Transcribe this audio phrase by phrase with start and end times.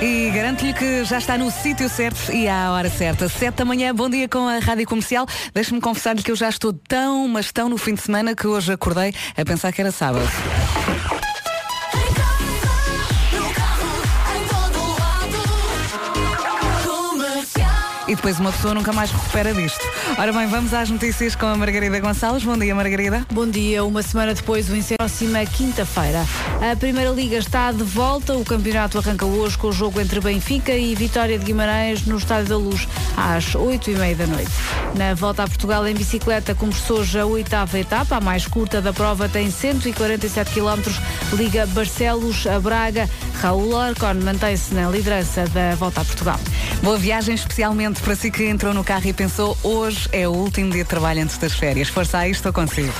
[0.00, 3.30] E garanto-lhe que já está no sítio certo e à hora certa.
[3.30, 5.26] Sete da manhã, bom dia com a Rádio Comercial.
[5.54, 8.72] Deixe-me confessar-lhe que eu já estou tão, mas tão no fim de semana que hoje
[8.72, 10.28] acordei a pensar que era sábado.
[18.16, 19.84] Depois uma pessoa nunca mais recupera disto.
[20.18, 22.44] Ora bem, vamos às notícias com a Margarida Gonçalves.
[22.44, 23.24] Bom dia, Margarida.
[23.30, 26.26] Bom dia, uma semana depois o incêndio próxima quinta-feira.
[26.60, 30.72] A Primeira Liga está de volta, o campeonato arranca hoje com o jogo entre Benfica
[30.72, 34.50] e Vitória de Guimarães no Estádio da Luz, às oito e meia da noite.
[34.96, 38.92] Na volta a Portugal em bicicleta começou já a oitava etapa, a mais curta da
[38.92, 40.90] prova tem 147 km,
[41.34, 43.08] liga Barcelos a Braga.
[43.40, 46.40] Raul Orcon mantém-se na liderança da volta a Portugal.
[46.82, 50.70] Boa viagem, especialmente para si que entrou no carro e pensou hoje é o último
[50.70, 51.88] dia de trabalho antes das férias.
[51.88, 52.92] Força aí, estou consigo.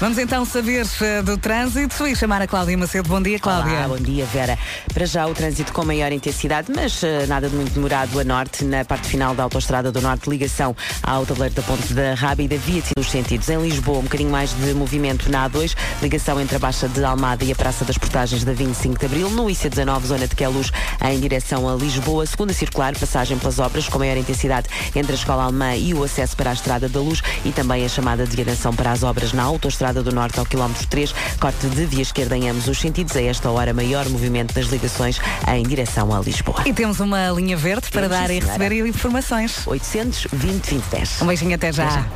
[0.00, 3.06] Vamos então saber uh, do trânsito e chamar a Cláudia Macedo.
[3.06, 3.80] Bom dia, Cláudia.
[3.80, 4.58] Olá, bom dia, Vera.
[4.94, 8.64] Para já o trânsito com maior intensidade, mas uh, nada de muito demorado a norte,
[8.64, 12.82] na parte final da Autostrada do Norte, ligação ao tabuleiro da Ponte da Rábida, via
[12.96, 13.50] nos sentidos.
[13.50, 17.44] Em Lisboa, um bocadinho mais de movimento na A2, ligação entre a Baixa de Almada
[17.44, 20.72] e a Praça das Portagens da 25 de Abril, no IC19, zona de Queluz,
[21.04, 22.24] em direção a Lisboa.
[22.24, 26.34] Segunda circular, passagem pelas obras com maior intensidade entre a Escola Alemã e o acesso
[26.38, 29.42] para a Estrada da Luz e também a chamada de atenção para as obras na
[29.42, 33.16] Autostrada do Norte ao quilómetro 3, corte de via esquerda em ambos os sentidos.
[33.16, 35.20] A esta hora, maior movimento das ligações
[35.52, 36.62] em direção a Lisboa.
[36.64, 39.66] E temos uma linha verde para Temos, dar e receber informações.
[39.66, 41.22] 820 2010.
[41.22, 41.84] Um beijinho até já.
[41.84, 42.06] Até já.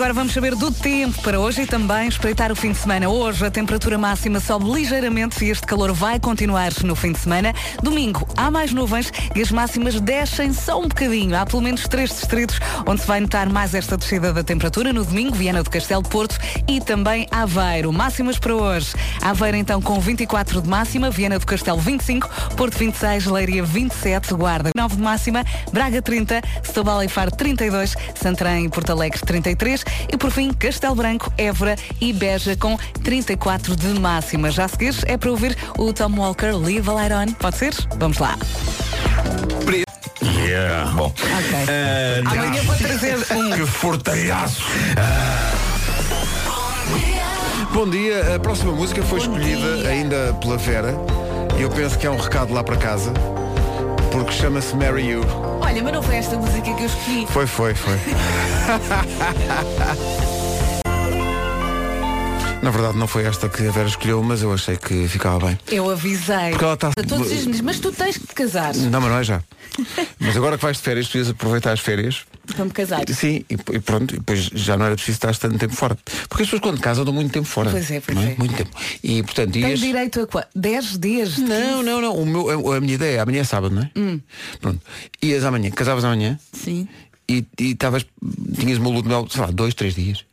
[0.00, 3.06] Agora vamos saber do tempo para hoje e também espreitar o fim de semana.
[3.06, 7.52] Hoje a temperatura máxima sobe ligeiramente e este calor vai continuar no fim de semana.
[7.82, 11.36] Domingo há mais nuvens e as máximas descem só um bocadinho.
[11.36, 14.90] Há pelo menos três distritos onde se vai notar mais esta descida da temperatura.
[14.90, 17.92] No domingo, Viana do Castelo Porto e também Aveiro.
[17.92, 18.94] Máximas para hoje.
[19.20, 24.70] Aveiro então com 24 de máxima, Viana do Castelo 25, Porto 26, Leiria 27, Guarda
[24.74, 30.16] 9 de máxima, Braga 30, Setúbal e Faro 32, Santarém e Porto Alegre 33 e
[30.16, 34.50] por fim Castelo Branco, Évora e Beja com 34 de máxima.
[34.50, 37.32] Já a seguir é para ouvir o Tom Walker Live a Light On.
[37.34, 37.74] Pode ser?
[37.98, 38.36] Vamos lá.
[40.22, 40.90] Yeah.
[40.92, 41.06] Bom.
[41.06, 41.58] Ok.
[42.26, 43.50] Amanhã vou trazer um.
[43.50, 44.62] Que fortalhaço!
[47.72, 50.94] Bom dia, a próxima música foi escolhida ainda pela Vera
[51.56, 53.12] e eu penso que é um recado lá para casa
[54.10, 55.22] porque chama-se Marry You.
[55.60, 57.26] Olha, mas não foi esta música que eu escolhi.
[57.26, 57.96] Foi, foi, foi.
[62.62, 65.58] Na verdade não foi esta que a Vera escolheu, mas eu achei que ficava bem.
[65.68, 66.50] Eu avisei.
[66.50, 68.74] Porque ela está- A todos os dias, mas tu tens que casar.
[68.74, 69.42] Não, mas não é já.
[70.18, 72.24] Mas agora que vais de férias, podias aproveitar as férias.
[72.54, 73.02] Para me casar.
[73.08, 75.96] Sim, e, e pronto, e depois já não era preciso estar tanto tempo fora.
[76.28, 77.70] Porque as pessoas quando casam dão muito tempo fora.
[77.70, 78.34] Pois é, pois não é.
[78.36, 78.70] Muito tempo.
[79.02, 80.48] E portanto, Tens direito a quanto?
[80.54, 81.38] 10 dias?
[81.38, 82.14] Não, não, não.
[82.14, 83.90] O meu, a minha ideia é amanhã é sábado, não é?
[83.96, 84.20] Hum.
[84.60, 84.80] Pronto.
[85.22, 86.86] Ias amanhã, casavas amanhã Sim.
[87.26, 88.04] e e estavas.
[88.58, 90.24] tinhas uma lua de mel, sei lá, dois, três dias.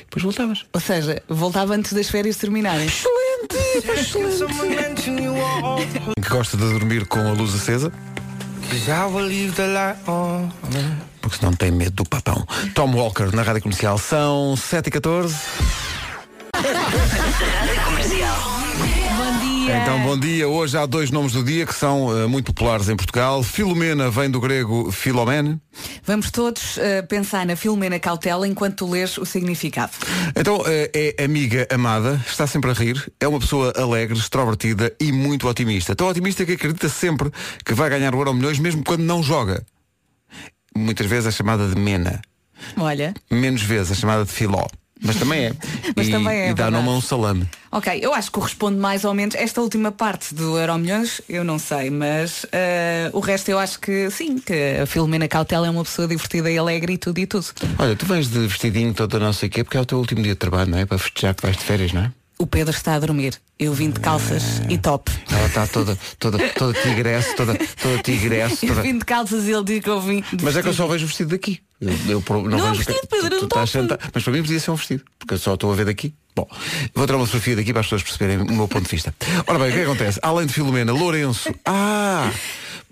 [0.00, 0.64] Depois voltavas.
[0.72, 2.88] Ou seja, voltava antes das férias terminarem.
[6.20, 7.92] Que gosta de dormir com a luz acesa.
[11.20, 12.46] Porque senão tem medo do papão.
[12.74, 15.36] Tom Walker na rádio comercial são 7 e 14
[19.16, 19.78] Bom dia.
[19.78, 20.48] Então, bom dia.
[20.48, 23.42] Hoje há dois nomes do dia que são eh, muito populares em Portugal.
[23.42, 25.60] Filomena vem do grego Filomene.
[26.04, 29.92] Vamos todos eh, pensar na Filomena Cautela enquanto tu lês o significado.
[30.36, 35.10] Então, eh, é amiga amada, está sempre a rir, é uma pessoa alegre, extrovertida e
[35.12, 35.94] muito otimista.
[35.94, 37.30] Tão otimista que acredita sempre
[37.64, 39.64] que vai ganhar o Euro Milhões mesmo quando não joga.
[40.76, 42.20] Muitas vezes é chamada de Mena.
[42.76, 43.14] Olha.
[43.30, 44.66] Menos vezes é chamada de Filó.
[45.02, 45.52] Mas também é.
[45.96, 47.48] Mas e, também é, E dá nome a um salame.
[47.70, 49.34] Ok, eu acho que corresponde mais ou menos.
[49.34, 54.08] Esta última parte do Euromilhões, eu não sei, mas eh, o resto eu acho que
[54.10, 57.46] sim, que a Filomena Cautela é uma pessoa divertida e alegre e tudo e tudo.
[57.78, 60.22] Olha, tu vens de vestidinho todo não sei o quê, porque é o teu último
[60.22, 60.86] dia de trabalho, não é?
[60.86, 62.12] Para festejar que vais de férias, não é?
[62.38, 63.40] O Pedro está a dormir.
[63.58, 65.10] Eu vim de calças e top.
[65.30, 68.82] Ela está toda, toda, toda tigresse, toda, toda tigresse, Eu toda...
[68.82, 70.86] vim de calças e ele diz que eu vim de Mas é que eu só
[70.86, 71.60] vejo vestido daqui.
[72.08, 73.82] Eu, eu não, Não é vejo vestido, Pedro, tu, tu um estás top.
[73.82, 74.10] sentado.
[74.14, 76.14] Mas para mim podia ser um vestido, porque eu só estou a ver daqui.
[76.36, 76.48] Bom,
[76.94, 79.14] vou tirar uma fotografia daqui para as pessoas perceberem o meu ponto de vista.
[79.46, 80.18] Ora bem, o que é acontece?
[80.22, 81.54] Além de Filomena, Lourenço.
[81.64, 82.30] Ah!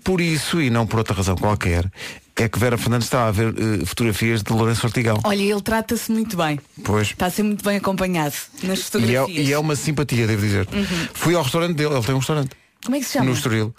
[0.03, 1.89] Por isso, e não por outra razão qualquer,
[2.35, 5.17] é que Vera Fernandes está a ver eh, fotografias de Lourenço Ortigão.
[5.23, 6.59] Olha, ele trata-se muito bem.
[6.83, 7.11] Pois.
[7.11, 9.27] Está a ser muito bem acompanhado nas E é, fotografias.
[9.29, 9.43] Uhum.
[9.45, 10.67] e é uma simpatia, devo dizer.
[11.13, 12.51] Fui ao restaurante dele, ele tem um restaurante.
[12.83, 13.25] Como é que se chama?
[13.25, 13.73] No Estoril,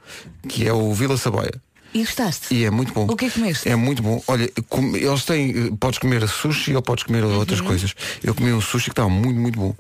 [0.49, 1.53] que é o Vila Saboia.
[1.95, 2.53] E gostaste?
[2.53, 3.07] E é muito bom.
[3.09, 3.69] O que é que comeste?
[3.69, 4.21] É muito bom.
[4.27, 5.51] Olha, com- eles têm.
[5.51, 7.67] eh, Podes comer sushi ou podes comer outras Uhum.
[7.67, 7.95] coisas.
[8.23, 9.75] Eu comi um sushi que estava muito, muito bom.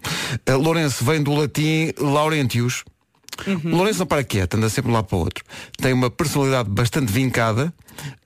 [0.48, 2.84] Uh, Lourenço vem do latim Laurentius.
[3.46, 3.74] Uhum.
[3.76, 5.44] Lourenço não para quieto, anda sempre um lado para o outro.
[5.78, 7.74] Tem uma personalidade bastante vincada,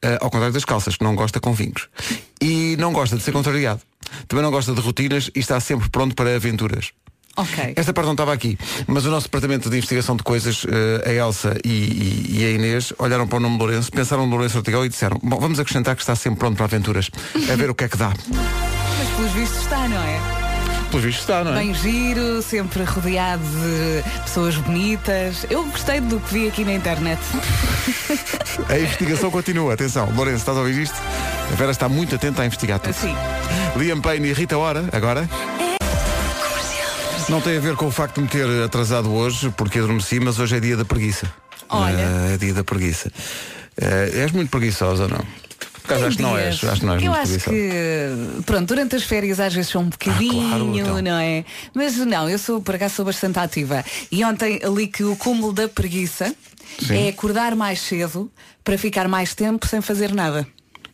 [0.02, 1.88] eh, ao contrário das calças, que não gosta com vincos.
[2.42, 3.80] E não gosta de ser contrariado.
[4.26, 6.90] Também não gosta de rotinas e está sempre pronto para aventuras.
[7.38, 7.72] Ok.
[7.76, 11.12] Esta parte não estava aqui, mas o nosso departamento de investigação de coisas, eh, a
[11.12, 14.56] Elsa e, e- e a Inês, olharam para o nome de Lourenço, pensaram no Lourenço
[14.58, 17.08] Ortigão e disseram, bom, vamos acrescentar que está sempre pronto para aventuras,
[17.50, 18.12] a ver o que é que dá.
[18.28, 20.20] Mas pelos vistos está, não é?
[20.90, 21.58] Pelos vistos está, não é?
[21.60, 25.46] Bem giro, sempre rodeado de pessoas bonitas.
[25.50, 27.20] Eu gostei do que vi aqui na internet.
[28.68, 30.10] A investigação continua, atenção.
[30.14, 30.96] Lourenço, estás a ouvir isto?
[31.52, 32.90] A Vera está muito atenta a investigar tudo.
[32.90, 33.14] Assim.
[33.76, 35.28] Liam Payne e Rita Ora, agora.
[37.28, 40.38] Não tem a ver com o facto de me ter atrasado hoje, porque adormeci, mas
[40.38, 41.30] hoje é dia da preguiça.
[41.68, 42.00] Olha.
[42.00, 43.12] Eh, é dia da preguiça.
[43.76, 45.18] Eh, és muito preguiçosa ou não?
[45.18, 46.64] Por acaso, acho que não és.
[46.64, 47.50] Acho que não és Eu acho preguiçosa.
[47.50, 51.02] que, pronto, durante as férias às vezes sou um bocadinho, Ah, claro, então.
[51.02, 51.44] não é?
[51.74, 53.84] Mas não, eu sou, por acaso, sou bastante ativa.
[54.10, 56.34] E ontem li que o cúmulo da preguiça
[56.82, 56.96] Sim.
[57.06, 58.30] é acordar mais cedo
[58.64, 60.46] para ficar mais tempo sem fazer nada.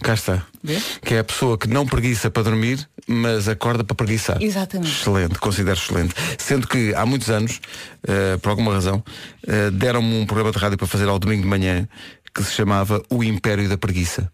[0.03, 0.43] Cá está.
[0.65, 0.99] Vês?
[1.05, 4.43] Que é a pessoa que não preguiça para dormir, mas acorda para preguiçar.
[4.43, 4.91] Exatamente.
[4.91, 6.15] Excelente, considero excelente.
[6.39, 7.61] Sendo que há muitos anos,
[8.09, 9.05] eh, por alguma razão,
[9.47, 11.87] eh, deram-me um programa de rádio para fazer ao domingo de manhã
[12.35, 14.33] que se chamava O Império da Preguiça.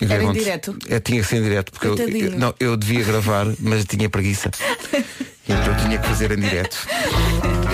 [0.00, 0.76] Era em direto?
[0.88, 4.08] É, tinha que ser em direto, porque eu, eu- não, eu devia gravar, mas tinha
[4.08, 4.50] preguiça.
[5.48, 6.86] E então eu tinha que fazer em direto.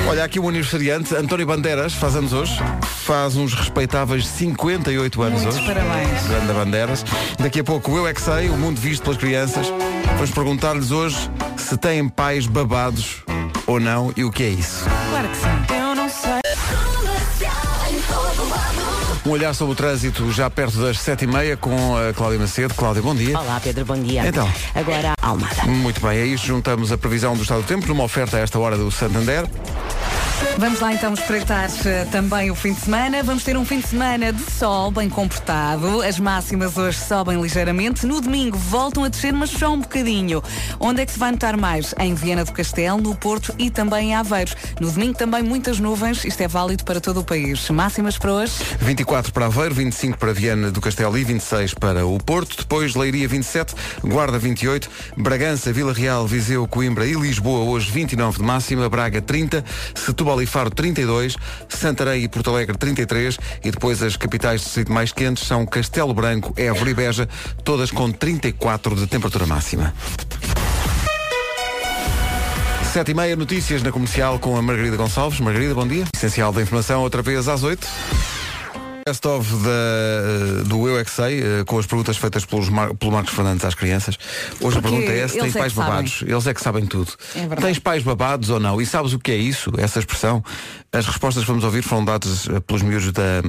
[0.08, 2.58] Olha, aqui o aniversariante, António Bandeiras, faz anos hoje.
[3.04, 5.66] Faz uns respeitáveis 58 anos Muitos hoje.
[5.66, 6.26] parabéns.
[6.26, 7.04] Grande Bandeiras.
[7.38, 9.66] Daqui a pouco Eu É Que Sei, o mundo visto pelas crianças.
[10.14, 13.22] Vamos perguntar-lhes hoje se têm pais babados
[13.66, 14.84] ou não e o que é isso.
[15.10, 15.74] Claro que sim.
[15.74, 16.40] Eu não sei.
[19.24, 22.72] Um olhar sobre o trânsito já perto das sete e meia com a Cláudia Macedo.
[22.74, 23.38] Cláudia, bom dia.
[23.38, 24.26] Olá, Pedro, bom dia.
[24.26, 24.50] Então.
[24.74, 25.62] Agora, Almada.
[25.66, 26.46] Muito bem, é isto.
[26.46, 29.46] Juntamos a previsão do estado do tempo numa oferta a esta hora do Santander.
[30.60, 33.22] Vamos lá então espreitar eh, também o fim de semana.
[33.22, 36.02] Vamos ter um fim de semana de sol bem comportado.
[36.02, 38.06] As máximas hoje sobem ligeiramente.
[38.06, 40.42] No domingo voltam a descer, mas só um bocadinho.
[40.78, 41.94] Onde é que se vai notar mais?
[41.98, 44.54] Em Viana do Castelo, no Porto e também em Aveiros.
[44.78, 46.26] No domingo também muitas nuvens.
[46.26, 47.70] Isto é válido para todo o país.
[47.70, 48.52] Máximas para hoje?
[48.80, 52.58] 24 para Aveiro, 25 para Viana do Castelo e 26 para o Porto.
[52.58, 53.74] Depois Leiria 27,
[54.04, 59.64] Guarda 28, Bragança, Vila Real, Viseu, Coimbra e Lisboa hoje 29 de máxima, Braga 30,
[59.94, 61.36] Setúbal e Faro 32,
[61.68, 66.12] Santarém e Porto Alegre 33 e depois as capitais de distrito mais quentes são Castelo
[66.12, 67.28] Branco, Évora e Beja,
[67.62, 69.94] todas com 34 de temperatura máxima.
[72.92, 75.38] Sete e meia, notícias na comercial com a Margarida Gonçalves.
[75.38, 76.04] Margarida, bom dia.
[76.12, 77.86] Essencial da informação, outra vez às oito.
[79.06, 82.94] Best of da, do Eu é que Sei, eh, com as perguntas feitas pelos Mar-
[82.94, 84.16] pelo Marcos Fernandes às crianças.
[84.60, 85.90] Hoje a Porque pergunta é se têm é pais sabem.
[85.90, 86.22] babados.
[86.26, 87.12] Eles é que sabem tudo.
[87.34, 87.62] É verdade.
[87.62, 88.80] Tens pais babados ou não?
[88.80, 90.42] E sabes o que é isso, essa expressão?
[90.92, 93.42] As respostas que vamos ouvir foram dadas eh, pelos miúdos da,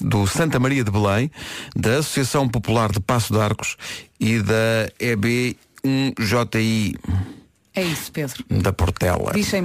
[0.00, 1.30] do Santa Maria de Belém,
[1.76, 3.76] da Associação Popular de Passo de Arcos
[4.18, 6.96] e da EB1JI
[7.74, 8.44] É isso, Pedro.
[8.50, 9.32] da Portela.
[9.34, 9.62] Diz sem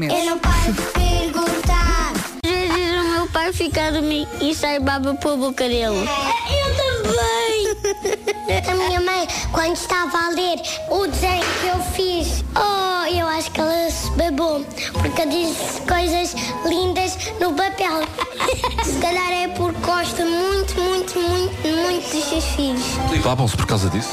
[3.46, 5.86] vezes o meu pai fica a dormir e sai baba pela boca dele.
[5.86, 8.26] Eu também.
[8.70, 10.60] A minha mãe, quando estava a ler
[10.90, 15.82] o desenho que eu fiz, oh, eu acho que ela se babou, porque eu disse
[15.82, 16.36] coisas
[16.66, 18.02] lindas no papel.
[18.84, 22.84] Se calhar é porque gosta muito, muito, muito, muito dos seus filhos.
[23.14, 24.12] E babam-se por causa disso?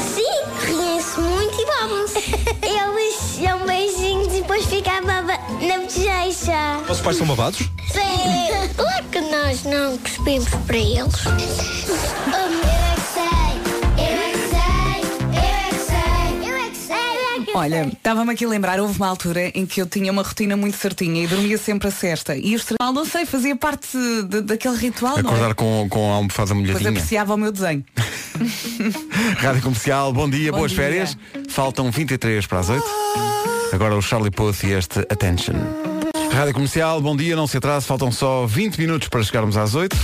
[0.00, 0.22] Sim,
[0.66, 2.18] riem-se muito e babam-se.
[2.62, 4.05] Eles dão beijinhos
[4.46, 6.78] depois fica a baba na bochecha.
[6.86, 7.58] Vossos pais são babados?
[7.90, 8.74] Sim.
[8.76, 11.24] Claro que nós não cuspimos para eles.
[11.26, 13.26] Eu é que sei,
[13.98, 17.52] eu é que sei, eu é que sei, eu é que sei, eu é que
[17.56, 20.76] Olha, estava-me aqui a lembrar, houve uma altura em que eu tinha uma rotina muito
[20.76, 22.36] certinha e dormia sempre a sexta.
[22.36, 23.96] E o estranho, não sei, fazia parte
[24.28, 25.54] de- daquele ritual, não Acordar é?
[25.54, 26.90] com, com a almofada Depois molhadinha.
[26.90, 27.84] apreciava o meu desenho.
[29.38, 30.80] Rádio Comercial, bom dia, Bom boas dia.
[30.82, 31.16] férias.
[31.48, 32.84] Faltam 23 para as 8.
[33.72, 35.54] Agora o Charlie Puth e este Attention.
[36.32, 39.96] Rádio Comercial, bom dia, não se atrase, faltam só 20 minutos para chegarmos às 8.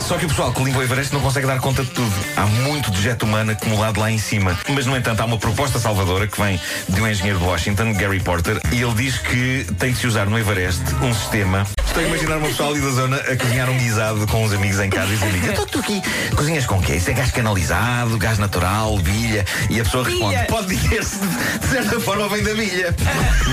[0.00, 2.12] Só que o pessoal que limpa o Everest não consegue dar conta de tudo.
[2.36, 4.58] Há muito dejeto humano acumulado lá em cima.
[4.68, 8.20] Mas, no entanto, há uma proposta salvadora que vem de um engenheiro de Washington, Gary
[8.20, 11.64] Porter, e ele diz que tem de se usar no Everest um sistema.
[11.86, 14.80] Estou a imaginar uma pessoa ali da zona a cozinhar um guisado com uns amigos
[14.80, 16.02] em casa e dizer amigos, então tu aqui
[16.34, 16.96] cozinhas com quê?
[16.96, 19.44] Isso é gás canalizado, gás natural, bilha?
[19.70, 20.46] E a pessoa responde, Bilha.
[20.46, 21.18] pode dizer-se,
[21.60, 22.94] de certa forma vem da bilha.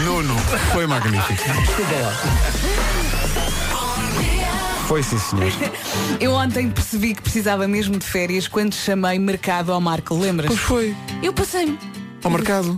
[0.05, 0.35] Nuno,
[0.73, 1.43] foi magnífico.
[4.91, 5.49] Foi sim, senhor.
[6.19, 10.47] Eu ontem percebi que precisava mesmo de férias quando chamei mercado ao Marco, lembras?
[10.47, 10.95] Pois foi.
[11.23, 11.79] Eu passei-me.
[12.21, 12.77] Ao mercado.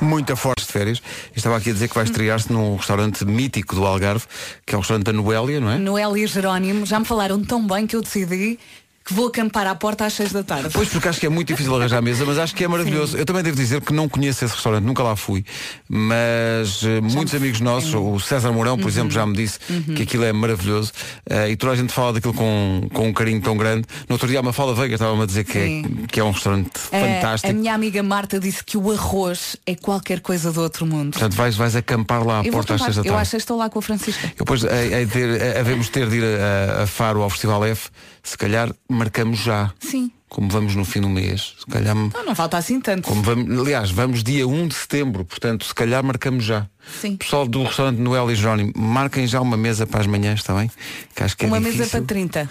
[0.00, 1.02] Muito forte de férias.
[1.36, 4.24] Estava aqui a dizer que vai estrear-se num restaurante mítico do Algarve,
[4.64, 5.76] que é o restaurante da Noélia, não é?
[5.76, 8.58] Noel e Jerónimo já me falaram tão bem que eu decidi
[9.04, 10.68] que vou acampar à porta às seis da tarde.
[10.72, 13.16] Pois porque acho que é muito difícil arranjar a mesa, mas acho que é maravilhoso.
[13.16, 15.44] Eu também devo dizer que não conheço esse restaurante, nunca lá fui,
[15.88, 19.58] mas eh, muitos amigos nossos, o César Mourão, por exemplo, já me disse
[19.96, 20.92] que aquilo é maravilhoso
[21.28, 23.86] eh, e toda a gente fala daquilo com, com um carinho tão grande.
[24.08, 25.82] No outro dia a Mafalda Veiga estava-me a dizer que é, Sim.
[26.10, 27.50] que é um restaurante fantástico.
[27.50, 31.12] A minha amiga Marta disse que o arroz é qualquer coisa do outro mundo.
[31.12, 33.22] Portanto, vais, vais acampar lá à eu porta às seis da Eu tarde.
[33.22, 34.26] acho que estou lá com a Francisca.
[34.26, 37.88] Eu Depois eh, havemos ter de ir a, a Faro ao Festival F,
[38.22, 39.72] se calhar marcamos já.
[39.80, 40.10] Sim.
[40.28, 41.54] Como vamos no fim do mês.
[41.58, 41.94] Se calhar.
[41.94, 43.08] Não, não falta assim tanto.
[43.08, 46.66] Como vamos, aliás, vamos dia 1 de setembro, portanto, se calhar marcamos já.
[47.00, 47.16] Sim.
[47.16, 50.70] Pessoal do restaurante Noel e Jerónimo, marquem já uma mesa para as manhãs, está bem?
[51.14, 51.80] Que acho que é Uma difícil.
[51.80, 52.50] mesa para 30.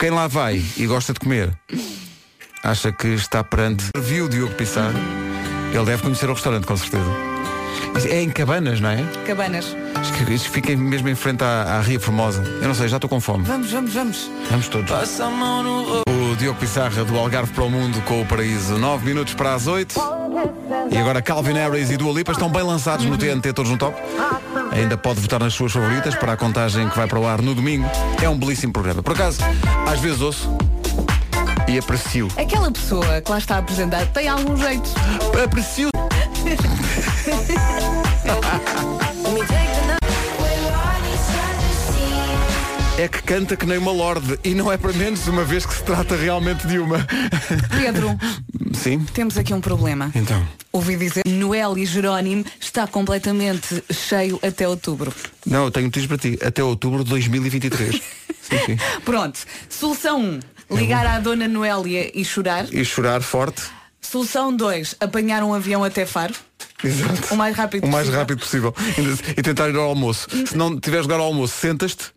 [0.00, 1.56] Quem lá vai e gosta de comer,
[2.64, 3.84] acha que está perante.
[3.96, 4.92] Viu o Diogo Pissar.
[5.72, 7.06] Ele deve conhecer o restaurante, com certeza.
[8.10, 9.04] É em Cabanas, não é?
[9.26, 9.76] Cabanas.
[10.52, 12.42] Fica mesmo em frente à, à Ria Formosa.
[12.60, 13.44] Eu não sei, já estou com fome.
[13.44, 14.30] Vamos, vamos, vamos.
[14.50, 14.90] Vamos todos.
[16.08, 18.78] O Diogo Pissarra do Algarve para o Mundo com o Paraíso.
[18.78, 19.94] 9 minutos para as 8.
[20.90, 23.96] E agora Calvin Harris e Dua Lipa estão bem lançados no TNT, todos no top.
[24.72, 27.54] Ainda pode votar nas suas favoritas para a contagem que vai para o ar no
[27.54, 27.88] domingo.
[28.22, 29.02] É um belíssimo programa.
[29.02, 29.38] Por acaso,
[29.86, 30.56] às vezes ouço
[31.68, 32.28] e aprecio.
[32.36, 34.90] Aquela pessoa que lá está a apresentar tem algum jeito.
[35.44, 35.88] Aprecio.
[43.02, 45.74] É que canta que nem uma lorde e não é para menos uma vez que
[45.74, 47.04] se trata realmente de uma.
[47.76, 48.16] Pedro,
[48.72, 49.00] Sim?
[49.12, 50.12] temos aqui um problema.
[50.14, 50.46] Então.
[50.70, 55.12] Ouvi dizer Noel e Jerónimo está completamente cheio até outubro.
[55.44, 56.38] Não, eu tenho notícias para ti.
[56.40, 57.90] Até outubro de 2023.
[58.40, 58.78] sim, sim.
[59.04, 59.36] Pronto.
[59.68, 60.40] Solução
[60.70, 60.76] 1.
[60.76, 62.72] Ligar à dona Noélia e chorar.
[62.72, 63.62] E chorar forte.
[64.00, 64.94] Solução 2.
[65.00, 66.34] Apanhar um avião até Faro.
[66.84, 67.34] Exato.
[67.34, 68.20] O mais rápido O mais possível.
[68.20, 68.74] rápido possível.
[69.36, 70.28] E tentar ir ao almoço.
[70.46, 72.12] Se não tiveres lugar ao almoço, sentas-te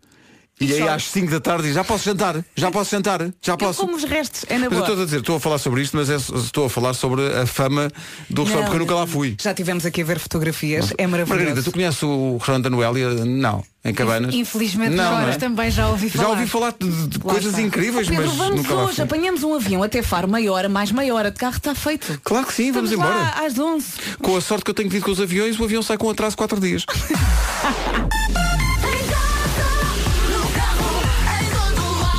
[0.60, 3.58] e, aí às 5 da tarde dizes, já posso jantar, já posso jantar, já Eu
[3.58, 3.82] posso.
[3.82, 4.82] como os restos, é na Mas eu boa.
[4.90, 7.46] estou a dizer, estou a falar sobre isto, mas é- estou a falar sobre a
[7.46, 7.92] fama
[8.30, 9.36] do restaurante, porque eu nunca lá fui.
[9.42, 11.40] Já tivemos aqui a ver fotografias, é maravilhoso.
[11.44, 13.10] Margarida, tu conheces o restaurante da Noélia?
[13.26, 13.64] Não.
[13.84, 14.34] Em Cabanas?
[14.34, 15.36] Infelizmente Não, agora não é?
[15.38, 16.24] também já ouvi falar.
[16.24, 17.62] Já ouvi falar de, de coisas está.
[17.62, 20.92] incríveis, Oh, Pedro, mas vamos nunca hoje, apanhamos um avião até Faro, meia hora, mais
[20.92, 22.20] meia hora de carro está feito.
[22.24, 23.32] Claro que sim, vamos Estamos embora.
[23.38, 23.86] lá às 11.
[24.24, 26.32] Com a sorte que eu tenho vindo com os aviões, o avião sai com atraso
[26.32, 26.84] de 4 dias.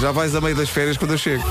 [0.06, 1.42] Já vais a meio das férias quando eu chego.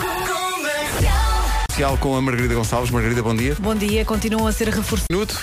[2.00, 2.90] Com a Margarida Gonçalves.
[2.90, 3.54] Margarida, bom dia.
[3.60, 5.08] Bom dia, continuam a ser reforçados.
[5.12, 5.42] Minuto.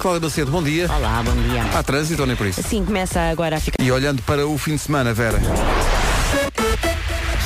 [0.00, 0.90] Cláudia Macedo, bom dia.
[0.90, 1.62] Olá, bom dia.
[1.78, 2.62] Há trânsito ou nem por isso?
[2.62, 3.84] Sim, começa agora a ficar.
[3.84, 5.42] E olhando para o fim de semana, Vera.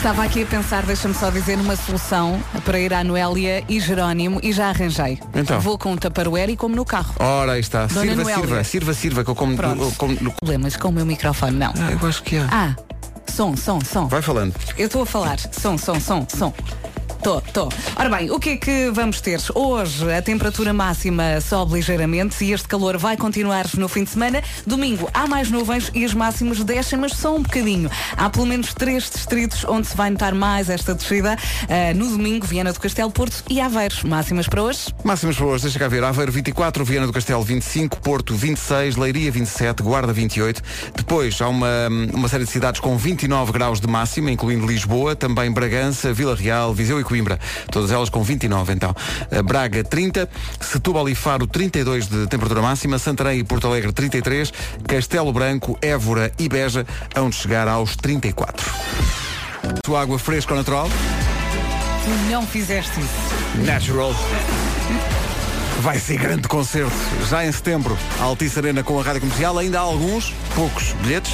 [0.01, 4.41] Estava aqui a pensar, deixa-me só dizer, numa solução para ir à Noélia e Jerónimo
[4.43, 5.21] e já arranjei.
[5.35, 5.61] Então.
[5.61, 7.15] Vou com um taparoeiro e como no carro.
[7.19, 7.85] Ora, aí está.
[7.85, 8.35] Dona Sirva, Noélia.
[8.35, 9.83] sirva, sirva, sirva, que eu como, Pronto.
[9.83, 10.33] eu como no...
[10.33, 11.75] Problemas com o meu microfone, não.
[11.79, 12.49] Ah, eu acho que há.
[12.51, 12.75] Ah,
[13.31, 14.09] som, som, som.
[14.09, 14.55] Vai falando.
[14.79, 15.39] Eu estou a falar.
[15.39, 16.55] Som, som, som, som.
[17.21, 17.69] Estou, estou.
[17.97, 19.39] Ora bem, o que é que vamos ter?
[19.55, 24.43] Hoje a temperatura máxima sobe ligeiramente e este calor vai continuar no fim de semana.
[24.67, 27.91] Domingo há mais nuvens e as máximas descem, mas só um bocadinho.
[28.17, 31.37] Há pelo menos três distritos onde se vai notar mais esta descida.
[31.69, 34.03] Ah, no domingo, Viana do Castelo, Porto e Aveiros.
[34.03, 34.87] Máximas para hoje?
[35.05, 36.03] Máximas para hoje, deixa cá ver.
[36.03, 40.63] Aveiro 24, Viana do Castelo 25, Porto 26, Leiria 27, Guarda 28.
[40.97, 41.69] Depois há uma,
[42.15, 46.73] uma série de cidades com 29 graus de máxima, incluindo Lisboa, também Bragança, Vila Real,
[46.73, 47.41] Viseu e Coimbra.
[47.73, 48.95] Todas elas com 29 então.
[49.33, 50.29] Eh, Braga 30,
[50.61, 54.53] Setúbal e Faro 32 de temperatura máxima, Santarém e Porto Alegre 33,
[54.87, 56.87] Castelo Branco, Évora e Beja,
[57.17, 58.71] onde chegar aos 34.
[59.85, 60.89] Sua água fresca ou natural?
[60.89, 63.67] Tu não fizeste isso.
[63.67, 64.15] Natural.
[65.81, 66.93] Vai ser grande concerto.
[67.29, 69.59] Já em setembro, a Altice Arena com a Rádio Comercial.
[69.59, 71.33] Ainda há alguns, poucos bilhetes.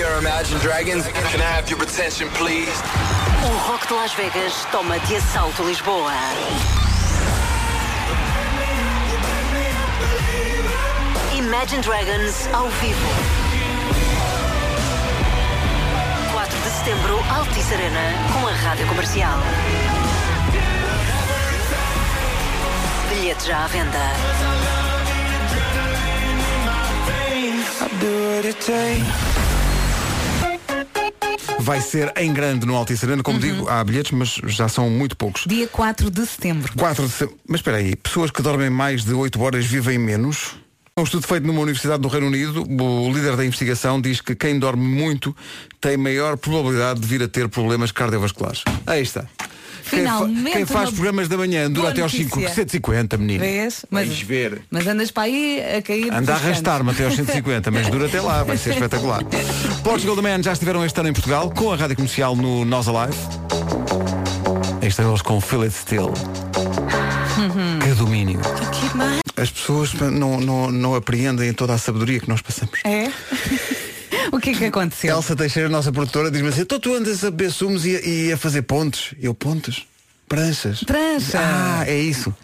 [0.00, 1.04] We are Imagine Dragons.
[1.06, 2.72] Can I have your attention, please?
[3.44, 6.14] O Rock de Las Vegas toma de assalto Lisboa.
[11.36, 13.08] Imagine Dragons ao vivo.
[16.32, 19.38] 4 de setembro, Altice Arena, com a Rádio Comercial.
[23.10, 23.98] Bilhete já à venda.
[31.60, 33.22] Vai ser em grande no Altice Arena.
[33.22, 35.44] Como digo, há bilhetes, mas já são muito poucos.
[35.46, 36.72] Dia 4 de setembro.
[36.76, 37.36] 4 de setembro.
[37.48, 40.56] Mas espera aí, pessoas que dormem mais de 8 horas vivem menos?
[40.96, 44.58] Um estudo feito numa universidade do Reino Unido, o líder da investigação diz que quem
[44.58, 45.34] dorme muito
[45.80, 48.62] tem maior probabilidade de vir a ter problemas cardiovasculares.
[48.86, 49.24] Aí está.
[49.88, 52.40] Quem, fa- Finalmente quem faz uma programas da manhã dura até aos notícia.
[52.48, 53.40] 5, 150, menino.
[53.40, 53.84] Vês?
[53.90, 54.62] Mas, Vais ver.
[54.70, 56.12] mas andas para aí a cair.
[56.12, 59.22] Anda a arrastar-me até aos 150, mas dura até lá, vai ser espetacular.
[59.82, 62.86] Portugal The Man já estiveram este ano em Portugal, com a rádio comercial no Nós
[62.88, 63.16] Alive.
[64.82, 66.12] Estão eles com Feel It Still.
[67.82, 68.40] Que domínio.
[69.36, 72.78] As pessoas não, não, não apreendem toda a sabedoria que nós passamos.
[72.84, 73.10] É?
[74.32, 75.14] o que é que aconteceu?
[75.16, 78.36] Elsa Teixeira, nossa produtora, diz-me assim, então tu andas a beber sumos e, e a
[78.36, 79.14] fazer pontes.
[79.20, 79.84] Eu, pontes?
[80.28, 80.84] Pranchas.
[80.84, 81.38] Prancha.
[81.40, 82.34] Ah, é isso.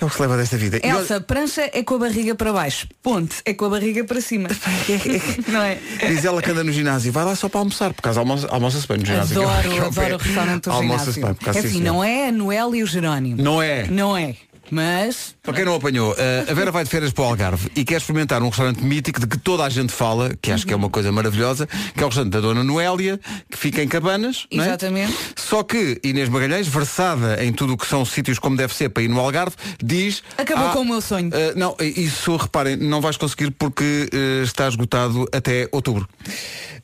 [0.00, 0.78] É o que se leva desta vida.
[0.82, 2.86] E olha- Elsa, prancha é com a barriga para baixo.
[3.02, 4.48] Ponte é com a barriga para cima.
[5.48, 5.78] não é?
[6.08, 8.88] Diz ela que anda no ginásio, vai lá só para almoçar, por causa almoça, almoça-se
[8.88, 9.42] bem no ginásio.
[9.42, 11.22] Adoro, é adoro o restaurante do Almoça-se ginásio.
[11.26, 13.42] bem, por causa É disso, assim, não é a Noel e o Jerónimo.
[13.42, 13.86] Não é.
[13.88, 14.36] Não é.
[14.70, 17.84] Mas Para quem não apanhou, eh, a Vera vai de férias para o Algarve e
[17.84, 20.76] quer experimentar um restaurante mítico de que toda a gente fala, que acho que é
[20.76, 23.18] uma coisa maravilhosa, que é o restaurante da Dona Noélia,
[23.50, 24.46] que fica em Cabanas.
[24.50, 24.56] é?
[24.56, 25.14] Exatamente.
[25.36, 29.02] Só que Inês Magalhães, versada em tudo o que são sítios como deve ser para
[29.02, 30.22] ir no Algarve, diz.
[30.38, 34.42] Acabou "Ah, com o meu sonho." eh, não, isso reparem, não vais conseguir porque eh,
[34.44, 36.08] está esgotado até outubro.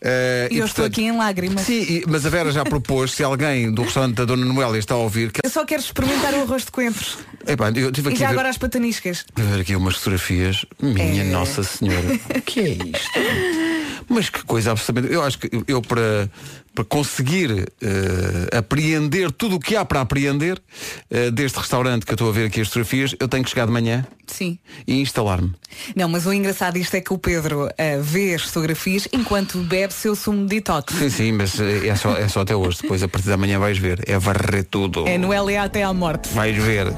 [0.00, 1.62] Eh, eu estou aqui em lágrimas.
[1.62, 4.94] Sim, e- mas a Vera já propôs, se alguém do restaurante da Dona Noélia está
[4.94, 7.18] a ouvir, que Eu só quero experimentar o arroz de coentros.
[7.46, 9.24] Epá, eu tive E aqui já a ver- agora as pataniscas.
[9.36, 10.64] ver aqui umas fotografias.
[10.80, 11.24] Minha É.
[11.24, 12.18] Nossa Senhora.
[12.34, 12.86] O que é isto?
[14.08, 15.12] Mas que coisa absolutamente.
[15.12, 16.30] Eu acho que eu para,
[16.74, 20.62] para conseguir eh, apreender tudo o que há para apreender
[21.10, 23.66] eh, deste restaurante que eu estou a ver aqui as fotografias, eu tenho que chegar
[23.66, 24.58] de manhã Sim.
[24.86, 25.52] e instalar-me.
[25.96, 29.92] Não, mas o engraçado disto é que o Pedro eh, vê as fotografias enquanto bebe
[29.92, 30.94] seu sumo de detox.
[30.94, 32.82] Sim, sim, mas é só, é só até hoje.
[32.82, 34.04] Depois a partir da manhã vais ver.
[34.06, 35.06] É varrer tudo.
[35.08, 36.28] É no LA até à morte.
[36.28, 36.92] Vais ver.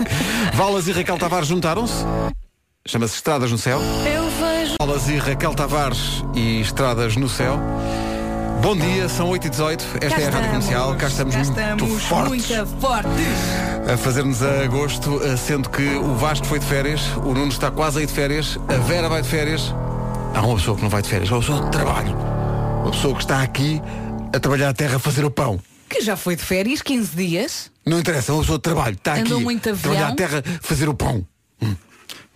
[0.54, 2.04] Valas e Raquel Tavares juntaram-se.
[2.86, 3.80] Chama-se Estradas no Céu.
[3.80, 4.30] Eu
[4.68, 4.76] vejo.
[4.80, 7.58] Valas e Raquel Tavares e Estradas no Céu.
[8.62, 9.82] Bom dia, são 8h18.
[10.00, 10.94] Esta é a Rádio Comercial.
[10.96, 13.10] Cá estamos, cá muito estamos fortes muito fortes.
[13.92, 17.70] a fazer-nos a agosto, eh, sendo que o Vasco foi de férias, o Nuno está
[17.70, 19.72] quase aí de férias, a Vera vai de férias.
[20.34, 22.16] Há uma pessoa que não vai de férias, uma pessoa de trabalho.
[22.82, 23.80] Uma pessoa que está aqui
[24.34, 25.60] a trabalhar a terra a fazer o pão.
[25.88, 27.70] Que já foi de férias, 15 dias.
[27.86, 28.94] Não interessa, é uma pessoa de trabalho.
[28.94, 31.24] Está aqui Andou muito a trabalhar a terra a fazer o pão.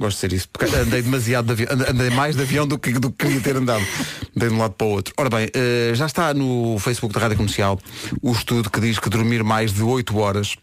[0.02, 2.92] Gosto de ser isso, porque andei demasiado de avião, andei mais de avião do que,
[2.92, 3.84] do que queria ter andado.
[4.36, 5.14] Andei de um lado para o outro.
[5.16, 7.78] Ora bem, eh, já está no Facebook da Rádio Comercial
[8.20, 10.56] o estudo que diz que dormir mais de 8 horas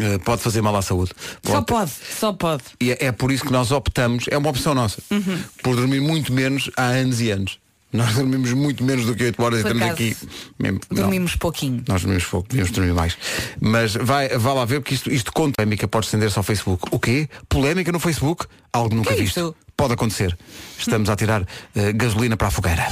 [0.00, 1.12] eh, pode fazer mal à saúde.
[1.44, 2.62] Só pode, só pode.
[2.80, 5.38] E é, é por isso que nós optamos, é uma opção nossa, Uhum.
[5.62, 7.58] por dormir muito menos há anos e anos.
[7.96, 10.16] Nós dormimos muito menos do que 8 horas Por e estamos aqui.
[10.58, 11.02] Mesmo, não.
[11.02, 11.82] Dormimos pouquinho.
[11.88, 13.16] Nós dormimos pouco, devíamos dormir mais.
[13.60, 15.54] Mas vai, vá lá ver, porque isto, isto conta.
[15.56, 16.84] Polémica pode estender-se ao Facebook.
[16.90, 17.28] O quê?
[17.48, 18.46] Polémica no Facebook?
[18.72, 19.38] Algo nunca Que é visto.
[19.38, 19.56] isto?
[19.76, 20.36] Pode acontecer.
[20.78, 22.86] Estamos a tirar eh, gasolina para a fogueira.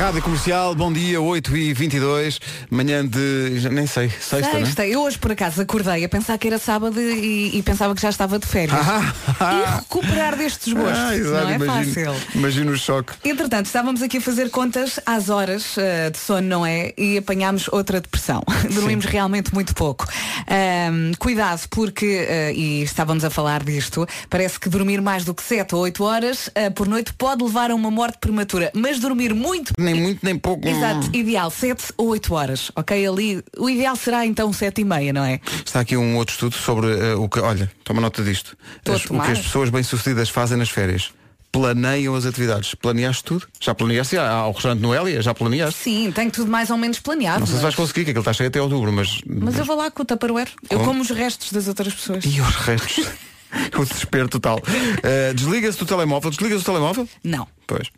[0.00, 3.60] Rádio Comercial, bom dia, 8 e 22 manhã de.
[3.60, 4.64] já Nem sei, sexta, é?
[4.64, 4.86] Sexta.
[4.86, 8.08] Eu hoje por acaso acordei a pensar que era sábado e, e pensava que já
[8.08, 8.78] estava de férias.
[8.80, 10.98] e recuperar destes gostos.
[10.98, 12.28] Ah, exato, não é imagino, fácil.
[12.34, 13.12] imagino o choque.
[13.22, 16.94] Entretanto, estávamos aqui a fazer contas às horas eh, de sono, não é?
[16.96, 18.42] E apanhámos outra depressão.
[18.72, 20.06] Dormimos realmente muito pouco.
[20.48, 25.42] Ahm, cuidado, porque, eh, e estávamos a falar disto, parece que dormir mais do que
[25.42, 28.70] 7 ou 8 horas eh, por noite pode levar a uma morte prematura.
[28.74, 29.74] Mas dormir muito.
[29.78, 30.66] Nem muito, nem pouco.
[30.68, 32.70] Exato, ideal, 7 ou 8 horas.
[32.76, 33.06] Ok?
[33.06, 35.40] Ali, o ideal será então 7 e meia, não é?
[35.64, 37.40] Está aqui um outro estudo sobre eh, o que.
[37.40, 38.56] Olha, toma nota disto.
[38.88, 41.10] As- o que as pessoas bem-sucedidas fazem nas férias.
[41.52, 42.74] Planeiam as atividades.
[42.76, 43.46] Planeaste tudo?
[43.60, 44.14] Já planeaste?
[44.14, 45.20] Já, ao restaurante Noélia?
[45.20, 45.80] Já planeaste?
[45.82, 47.40] Sim, tenho tudo mais ou menos planeado.
[47.40, 49.20] Não sei se mas- vais conseguir, que aquilo está cheio até outubro, mas.
[49.26, 50.48] Mas eu vou lá com o Tupperware.
[50.70, 51.02] Eu Como?
[51.02, 52.24] os restos das outras pessoas.
[52.24, 53.04] E os restos?
[53.76, 54.60] o desespero total.
[55.02, 56.30] Eh, Desliga-se do telemóvel.
[56.30, 57.08] Desligas o telemóvel?
[57.24, 57.48] Não.
[57.70, 57.88] Pois.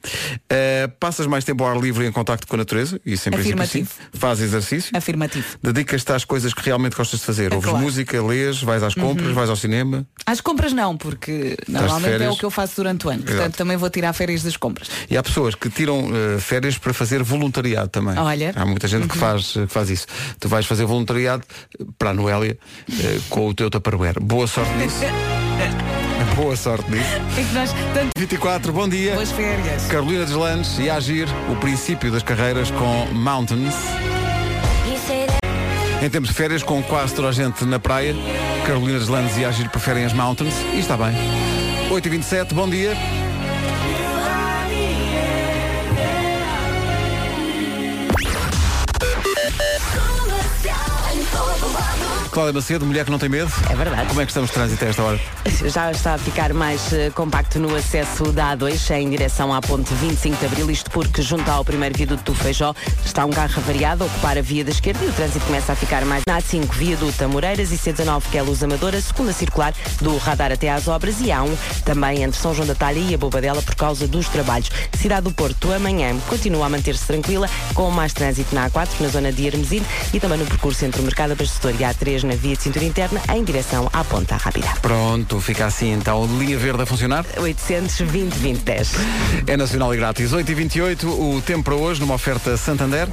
[0.51, 3.57] Eh, passas mais tempo ao ar livre em contacto com a natureza, isso em princípio
[3.59, 3.63] sim.
[3.83, 3.91] Afirmativo.
[4.13, 4.95] Faz exercício.
[4.95, 5.47] Afirmativo.
[5.63, 7.53] Dedicas-te às coisas que realmente gostas de fazer.
[7.53, 7.83] É Ouves claro.
[7.83, 9.35] música, lês, vais às compras, Uhum.
[9.35, 10.07] vais ao cinema.
[10.27, 13.21] Às compras não, porque normalmente é o que eu faço durante o ano.
[13.23, 13.57] Portanto, Exato.
[13.57, 14.89] também vou tirar férias das compras.
[15.09, 18.19] E há pessoas que tiram eh, férias para fazer voluntariado também.
[18.19, 18.53] Olha.
[18.55, 20.07] Há muita gente que, faz, que faz isso.
[20.39, 21.43] Tu vais fazer voluntariado
[21.81, 22.59] eh, para a Noélia
[22.91, 24.21] eh, com o teu Tupperware.
[24.21, 24.97] Boa sorte nisso.
[26.37, 27.05] Boa sorte nisso.
[27.37, 29.15] É que nós tanto 24, bom dia.
[29.15, 29.87] boas férias.
[29.87, 33.75] Carolina Deslandes e agir o princípio das carreiras com Mountains.
[36.03, 38.13] Em tempos de férias, com quase toda a gente na praia,
[38.67, 40.55] Carolina Deslandes e agir preferem as Mountains.
[40.75, 41.15] E está bem.
[41.91, 42.97] 8h27, bom dia.
[52.33, 53.53] Cláudia Macedo, mulher que não tem medo.
[53.69, 54.09] É verdade.
[54.09, 55.21] Como é que estamos de trânsito a esta hora?
[55.67, 59.93] Já está a ficar mais eh, compacto no acesso da A2 em direção à ponte
[59.93, 64.05] 25 de Abril, isto porque junto ao primeiro viaduto do Feijó está um carro avariado
[64.05, 66.73] a ocupar a via da esquerda e o trânsito começa a ficar mais na A5
[66.73, 70.89] viaduto a Moreiras e C19 que é Luz Amadora, segunda circular do radar até às
[70.89, 74.27] obras e A1 também entre São João da Talha e a Bobadela por causa dos
[74.29, 74.71] trabalhos.
[74.99, 79.31] Cidade do Porto amanhã continua a manter-se tranquila com mais trânsito na A4 na zona
[79.31, 82.57] de Hermesinde e também no percurso entre o Mercado Abastecedor e a A3 na via
[82.57, 84.69] de cintura interna em direção à Ponta Rápida.
[84.81, 86.25] Pronto, fica assim então.
[86.39, 87.25] Linha verde a funcionar.
[87.37, 88.93] 820 2010.
[89.47, 90.31] É nacional e grátis.
[90.33, 93.09] 8h28, o tempo para hoje, numa oferta Santander.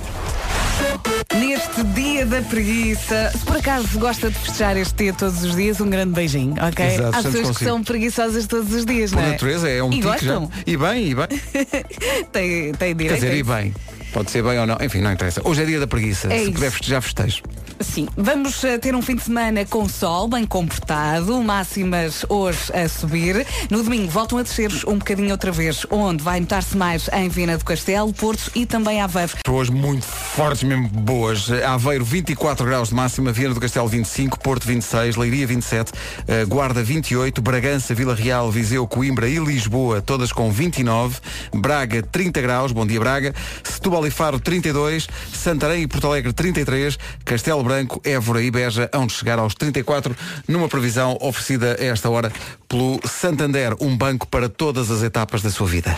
[1.35, 5.79] Neste dia da preguiça, se por acaso gosta de festejar este dia todos os dias,
[5.79, 6.85] um grande beijinho, ok?
[6.85, 9.31] Exato, Há pessoas que são preguiçosas todos os dias, Por não é?
[9.31, 10.49] natureza, é um e gostam.
[10.53, 10.61] já.
[10.65, 11.27] E bem, e bem.
[12.31, 13.13] tem, tem Quer direito.
[13.15, 13.73] dizer, a e bem.
[14.11, 14.77] Pode ser bem ou não.
[14.81, 15.41] Enfim, não interessa.
[15.43, 16.27] Hoje é dia da preguiça.
[16.33, 16.53] É Se isso.
[16.53, 17.43] puder festejar, festejo.
[17.81, 22.89] Sim, vamos eh, ter um fim de semana com sol, bem comportado, máximas hoje a
[22.89, 23.47] subir.
[23.69, 27.57] No domingo voltam a descer um bocadinho outra vez, onde vai notar-se mais em Viana
[27.57, 29.31] do Castelo, Porto e também Aveiro.
[29.47, 31.49] Hoje muito fortes, mesmo boas.
[31.49, 35.93] Aveiro 24 graus de máxima, Viana do Castelo 25, Porto 26, Leiria 27,
[36.27, 41.17] eh, Guarda 28, Bragança, Vila Real, Viseu, Coimbra e Lisboa, todas com 29,
[41.53, 46.99] Braga 30 graus, bom dia Braga, Setúbal e Faro 32, Santarém e Porto Alegre 33,
[47.23, 50.15] Castelo Branco, Évora e Beja onde chegar aos 34,
[50.47, 52.33] numa previsão oferecida a esta hora
[52.67, 55.95] pelo Santander, um banco para todas as etapas da sua vida.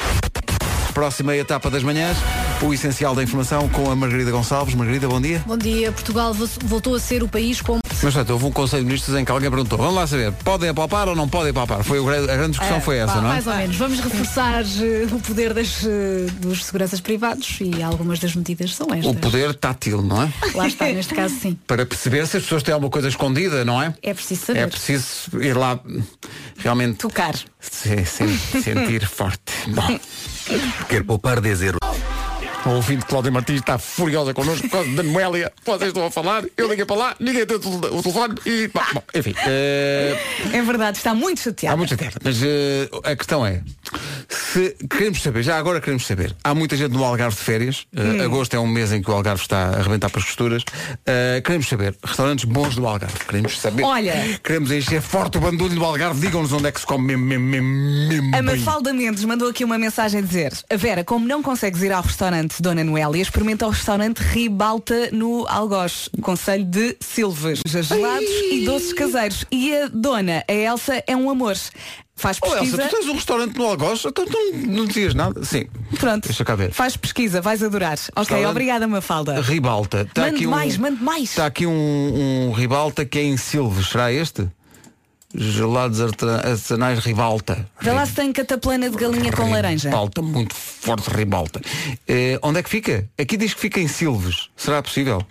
[0.93, 2.17] Próxima etapa das manhãs,
[2.61, 4.75] o essencial da informação com a Margarida Gonçalves.
[4.75, 5.41] Margarida, bom dia.
[5.45, 5.89] Bom dia.
[5.91, 9.17] Portugal vo- voltou a ser o país com Mas portanto, houve um Conselho de Ministros
[9.17, 11.81] em que alguém perguntou, vamos lá saber, podem apalpar ou não podem apalpar?
[11.83, 13.33] Foi a grande discussão foi essa, Pá, não é?
[13.33, 13.75] Mais ou menos.
[13.77, 18.87] Vamos reforçar eh, o poder das, eh, dos seguranças privados e algumas das medidas são
[18.93, 19.05] estas.
[19.05, 20.29] O poder tátil, não é?
[20.53, 21.57] Lá está, neste caso sim.
[21.65, 23.93] Para perceber se as pessoas têm alguma coisa escondida, não é?
[24.03, 24.59] É preciso saber.
[24.59, 25.05] É preciso
[25.41, 25.79] ir lá
[26.57, 27.33] realmente Tocar.
[27.59, 29.53] se- se- sentir forte.
[29.67, 29.99] Bom,
[30.87, 31.80] Quer poupar 10 euros.
[32.71, 35.51] O ouvinte Cláudia Martins está furiosa connosco por causa da Noélia.
[35.65, 38.67] Vocês estão a falar, eu liguei para lá, ninguém tem o tele- o telefone e.
[38.73, 39.35] Bom, bom, enfim.
[39.45, 40.17] eh,
[40.53, 41.77] É verdade, está muito Há chateado.
[41.77, 43.61] muita terra, mas eh, a questão é,
[44.29, 48.01] se queremos saber, já agora queremos saber, há muita gente no Algarve de férias, eh,
[48.01, 48.21] Hum.
[48.23, 50.63] agosto é um mês em que o Algarve está a arrebentar para as costuras,
[51.43, 54.39] queremos saber, restaurantes bons do Algarve, queremos saber, Olha.
[54.43, 57.67] queremos encher forte o bandulho do Algarve, digam-nos onde é que se come mesmo, mesmo,
[57.67, 58.41] mesmo, mesmo A.
[58.41, 62.01] Mafalda Mendes mandou aqui uma mensagem a dizer A Vera, como não consegues ir ao
[62.03, 67.59] restaurante Dona Noélia Experimenta o restaurante Ribalta no Algoz Conselho de Silves.
[67.65, 69.45] Gelados e doces caseiros.
[69.51, 71.55] E a Dona, a Elsa, é um amor.
[72.15, 72.83] Faz Oh, Elsa, pesquisa.
[72.83, 75.43] tu tens um restaurante no Algoz, então tu não, não dizias nada?
[75.43, 75.65] Sim.
[75.97, 76.71] Pronto, Deixa cá ver.
[76.71, 77.97] faz pesquisa, vais adorar.
[78.15, 79.41] Ok, obrigada Mafalda.
[79.41, 80.01] Ribalta.
[80.01, 81.23] Está Mande aqui um, mais, mande mais.
[81.23, 84.47] Está aqui um, um Ribalta que é em Silves, será este?
[85.33, 87.65] Gelados artesanais Ribalta.
[87.81, 91.61] Vê lá se tem cataplana de galinha com laranja Ribalta, muito forte ribalta.
[92.07, 93.07] Eh, onde é que fica?
[93.17, 94.49] Aqui diz que fica em Silves.
[94.57, 95.25] Será possível?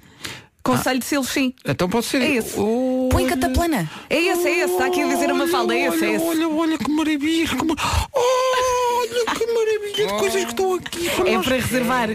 [0.63, 2.21] Conselho de Silves, sim Então pode ser.
[2.21, 3.35] É esse Oh, Põe olha.
[3.37, 6.25] cataplana É esse, é esse, está aqui a dizer a Mafalda É esse, é esse
[6.25, 7.49] olha, olha que maravilha.
[7.49, 7.77] Que mar...
[8.13, 11.09] Olha que maravilha de coisas que estão aqui.
[11.27, 11.47] É nós.
[11.47, 12.09] para reservar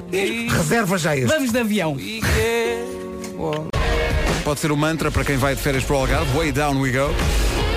[0.49, 1.27] Reserva já este.
[1.27, 1.97] Vamos de avião
[4.43, 6.37] Pode ser o mantra para quem vai de férias para o Algarve.
[6.37, 7.09] Way down we go.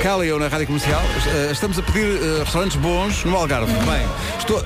[0.03, 1.01] Calio na Rádio Comercial.
[1.27, 3.73] Eh, Estamos a pedir eh, restaurantes bons no Algarve.
[3.73, 4.07] Bem,
[4.39, 4.65] estou,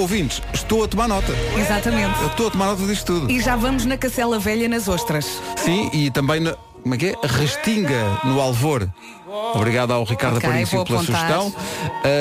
[0.00, 1.32] ouvintes, estou a tomar nota.
[1.56, 3.30] Exatamente Estou a tomar nota disto tudo.
[3.30, 5.40] E já vamos na Cacela Velha nas ostras.
[5.56, 7.14] Sim, e também na, como é que é?
[7.22, 8.88] Restinga no Alvor.
[9.54, 11.28] Obrigado ao Ricardo Ok, Aparício pela apontar.
[11.28, 11.54] sugestão.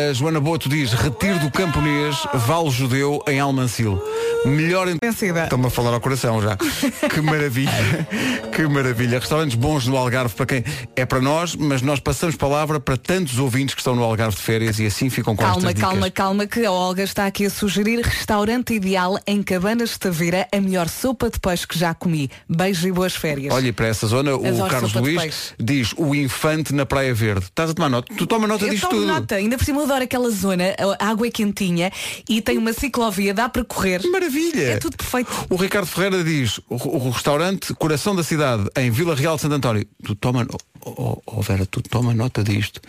[0.09, 4.01] A Joana Boto diz Retiro do Camponês, Vale Judeu em Almancil.
[4.45, 4.97] Melhor em...
[5.01, 5.43] Vencida.
[5.45, 6.55] Estão-me a falar ao coração já.
[7.09, 8.07] que maravilha.
[8.55, 9.19] que maravilha.
[9.19, 10.63] Restaurantes bons no Algarve para quem
[10.95, 14.41] é para nós, mas nós passamos palavra para tantos ouvintes que estão no Algarve de
[14.41, 18.01] férias e assim ficam com Calma, calma, calma, que a Olga está aqui a sugerir
[18.01, 22.29] restaurante ideal em Cabanas de Tavira, a melhor sopa de peixe que já comi.
[22.47, 23.53] Beijo e boas férias.
[23.53, 27.45] Olha, e para essa zona, o Carlos Luís diz o infante na Praia Verde.
[27.45, 28.13] Estás a tomar nota?
[28.15, 29.07] Tu toma nota eu disto tomo tudo.
[29.07, 31.91] nota, ainda por cima eu adoro aquela zona, a água é quentinha
[32.27, 34.01] e tem uma ciclovia, dá para correr.
[34.11, 34.71] Maravilha!
[34.73, 35.31] É tudo perfeito.
[35.49, 39.55] O Ricardo Ferreira diz, o, o restaurante Coração da Cidade, em Vila Real de Santo
[39.55, 39.85] António.
[40.03, 40.45] Tu toma,
[40.85, 42.81] oh, oh, oh, Vera, tu toma nota disto.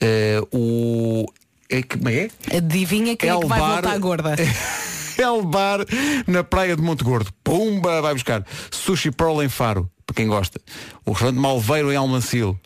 [0.00, 1.26] Eh, o.
[1.70, 2.28] É que como é?
[2.54, 4.34] Adivinha quem é que vai Elbar- voltar gorda?
[5.18, 5.80] Elbar
[6.26, 7.30] na praia de Monte Gordo.
[7.44, 8.44] Pumba, vai buscar.
[8.70, 10.60] Sushi Pearl em Faro, para quem gosta.
[11.04, 12.58] O restaurante Malveiro em Almancil.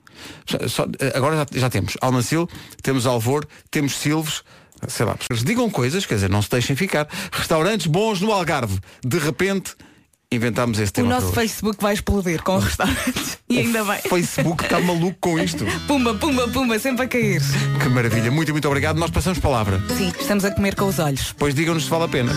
[0.46, 2.48] Só- só- agora já, já temos Almancil,
[2.82, 4.42] temos Alvor, temos Silves.
[4.88, 7.08] Sei lá, digam coisas, quer dizer, não se deixem ficar.
[7.32, 8.78] Restaurantes bons no Algarve.
[9.04, 9.74] De repente,
[10.30, 11.08] inventámos esse O tema.
[11.08, 11.48] nosso para hoje.
[11.48, 13.36] Facebook vai explodir com restaurantes.
[13.48, 13.98] E ainda bem.
[14.04, 15.64] O Facebook está maluco com isto.
[15.86, 17.40] Pumba, pumba, pumba, sempre a cair.
[17.80, 18.28] Que maravilha.
[18.28, 18.98] Muito, muito obrigado.
[18.98, 19.80] Nós passamos palavra.
[19.96, 21.32] Sim, estamos a comer com os olhos.
[21.38, 22.32] Pois digam-nos se vale a pena.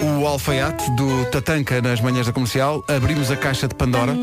[0.00, 2.84] O alfaiate do Tatanca nas manhãs da comercial.
[2.88, 4.14] Abrimos a caixa de Pandora.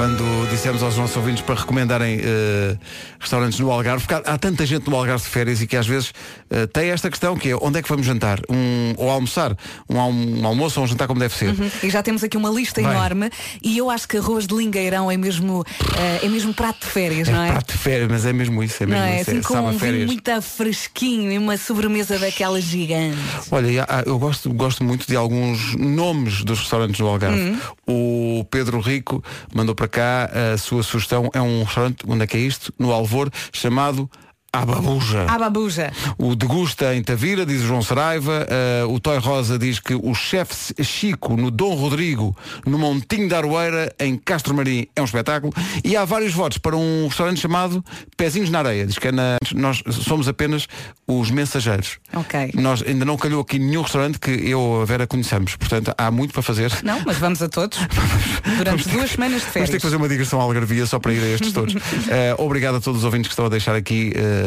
[0.00, 2.74] Quando dissemos aos nossos ouvintes para recomendarem eh,
[3.18, 5.86] restaurantes no Algarve, porque há, há tanta gente no Algarve de férias e que às
[5.86, 6.14] vezes
[6.48, 8.40] eh, tem esta questão que é onde é que vamos jantar?
[8.48, 9.54] Um, ou almoçar?
[9.90, 11.54] Um, um almoço ou um jantar como deve ser?
[11.82, 12.94] E já temos aqui uma lista Vai.
[12.94, 13.30] enorme
[13.62, 17.28] e eu acho que arroz de lingueirão é mesmo, eh, é mesmo prato de férias,
[17.28, 17.50] É não é?
[17.50, 19.20] prato de férias, mas é mesmo isso, é Não mesmo é?
[19.20, 19.30] isso.
[19.30, 23.18] Assim é, com sabe a um vinho muito fresquinho e uma sobremesa daquelas gigantes.
[23.50, 27.38] Olha, eu gosto, gosto muito de alguns nomes dos restaurantes do Algarve.
[27.38, 27.58] Hum.
[27.86, 31.30] O Pedro Rico mandou para cá a sua sugestão.
[31.34, 32.72] É um restaurante, onde é que é isto?
[32.78, 34.10] No Alvor, chamado
[34.52, 35.26] Ababuja.
[35.28, 35.92] A babuja.
[36.18, 38.46] O Degusta em Tavira, diz o João Saraiva.
[38.50, 42.36] Eh, o Toy Rosa diz que o chefe Chico no Dom Rodrigo,
[42.66, 45.52] no Montinho da Aroeira, em Castro Marim, é um espetáculo.
[45.84, 47.84] E há vários votos para um restaurante chamado
[48.16, 48.86] Pezinhos na Areia.
[48.86, 49.36] Diz que é na...
[49.54, 50.66] nós somos apenas
[51.06, 51.98] os mensageiros.
[52.12, 52.50] Ok.
[52.54, 55.54] Nós ainda não calhou aqui nenhum restaurante que eu ou a Vera conheçamos.
[55.54, 56.72] Portanto, há muito para fazer.
[56.82, 57.78] Não, mas vamos a todos.
[58.58, 59.70] Durante duas semanas de Vamos férias.
[59.70, 61.74] ter que fazer uma digressão à algarvia só para ir a estes todos.
[62.08, 64.12] Eh, obrigado a todos os ouvintes que estão a deixar aqui.
[64.16, 64.39] eh,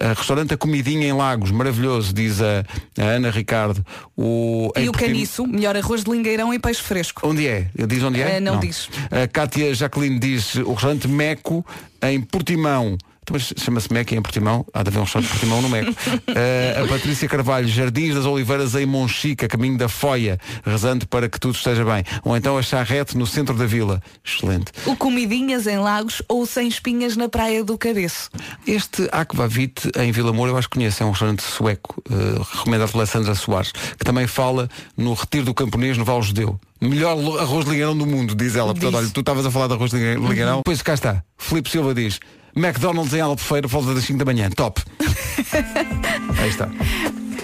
[0.00, 2.64] a restaurante A Comidinha em Lagos, maravilhoso, diz a,
[2.98, 3.84] a Ana Ricardo.
[4.16, 7.26] O, E o Portim- caniço, melhor arroz de lingueirão e peixe fresco.
[7.26, 7.68] Onde é?
[7.86, 8.36] Diz onde é?
[8.36, 8.88] Eh, não diz.
[9.10, 11.64] A Cátia Jacqueline diz o restaurante Meco
[12.02, 12.96] em Portimão.
[13.24, 14.66] Então, mas chama-se Meco em Portimão.
[14.72, 15.92] Há de haver um restaurante de Portimão no Meco.
[16.36, 21.28] Eh, a Patrícia Carvalho, Jardins das Oliveiras em Monchique, a caminho da Foia, rezando para
[21.28, 22.02] que tudo esteja bem.
[22.24, 24.02] Ou então a Charrete no centro da vila.
[24.24, 24.72] Excelente.
[24.84, 28.30] O comidinhas em lagos ou sem espinhas na praia do Cabeço.
[28.66, 32.90] Este Aquavit em Vila Moura eu acho que conheço, é um restaurante sueco, eh, recomendado
[32.92, 36.58] pela Sandra Soares, que também fala no Retiro do Camponês no Val Judeu.
[36.80, 38.74] Melhor arroz de lingueirão do mundo, diz ela.
[38.74, 40.62] Portanto, olha, tu estavas a falar de arroz de lingue- lingueirão.
[40.64, 41.22] Pois cá está.
[41.38, 42.18] Filipe Silva diz,
[42.56, 44.48] McDonald's em Albufeira, volta das 5 da manhã.
[44.50, 44.80] Top.
[46.38, 46.68] Aí está.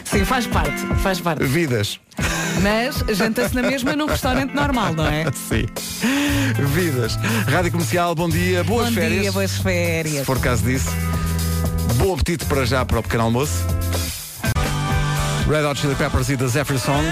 [0.05, 1.45] Sim, faz parte, faz parte.
[1.45, 2.01] Vidas.
[2.63, 5.25] Mas janta-se na mesma num restaurante normal, não é?
[5.33, 5.67] Sim.
[6.75, 7.17] Vidas.
[7.49, 9.21] Rádio Comercial, bom dia, boas Bom férias.
[9.23, 10.19] dia, boas férias.
[10.19, 10.91] Se for caso disso.
[11.97, 13.65] Bom apetite para já para o pequeno almoço.
[15.49, 17.05] Red Hot Chili Peppers e da Zephyr Song.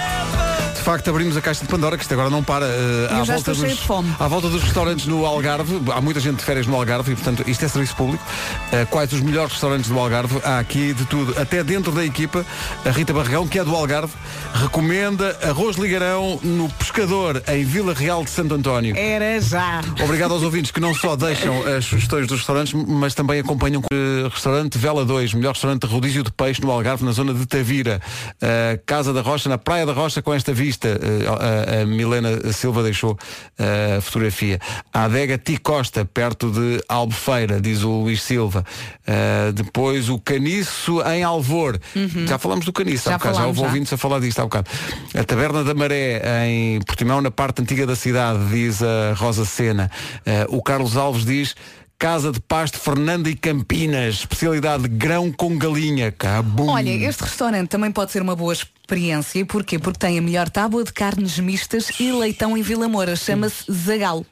[0.88, 2.64] De facto, abrimos a caixa de Pandora, que isto agora não para.
[2.64, 4.16] Eu à, volta fome.
[4.18, 5.82] à volta dos restaurantes no Algarve.
[5.94, 8.24] Há muita gente de férias no Algarve e, portanto, isto é serviço público.
[8.72, 10.40] Eh, quais os melhores restaurantes do Algarve?
[10.42, 11.38] Há aqui de tudo.
[11.38, 12.42] Até dentro da equipa,
[12.86, 14.14] a Rita Barragão, que é do Algarve,
[14.54, 18.96] recomenda arroz ligarão no Pescador, em Vila Real de Santo António.
[18.96, 19.82] Era já.
[20.02, 23.88] Obrigado aos ouvintes que não só deixam as sugestões dos restaurantes, mas também acompanham com
[23.94, 27.44] o restaurante Vela 2, melhor restaurante de rodízio de peixe no Algarve, na zona de
[27.44, 28.00] Tavira.
[28.36, 30.77] Uh, Casa da Rocha, na Praia da Rocha, com esta vista.
[30.86, 34.58] Uh, a, a Milena Silva deixou uh, a fotografia.
[34.92, 38.64] A adega Ti Costa, perto de Albufeira, diz o Luís Silva.
[39.06, 41.78] Uh, depois o Caniço em Alvor.
[42.26, 43.66] Já falamos do Caniço, há Já bocado, já falámos, houve já.
[43.74, 44.70] ouvintes a falar disto há bocado.
[45.14, 49.90] A Taberna da Maré, em Portimão, na parte antiga da cidade, diz a Rosa Sena.
[50.24, 51.54] Eh, o Carlos Alves diz
[51.98, 56.12] Casa de Pasto, Fernanda e Campinas, especialidade de grão com galinha.
[56.12, 56.68] Cabum.
[56.68, 58.52] Olha, este restaurante também pode ser uma boa
[58.98, 59.44] experiência.
[59.44, 59.78] Porquê?
[59.78, 63.14] Porque tem a melhor tábua de carnes mistas e leitão em Vila Moura.
[63.16, 64.24] Chama-se Zagal.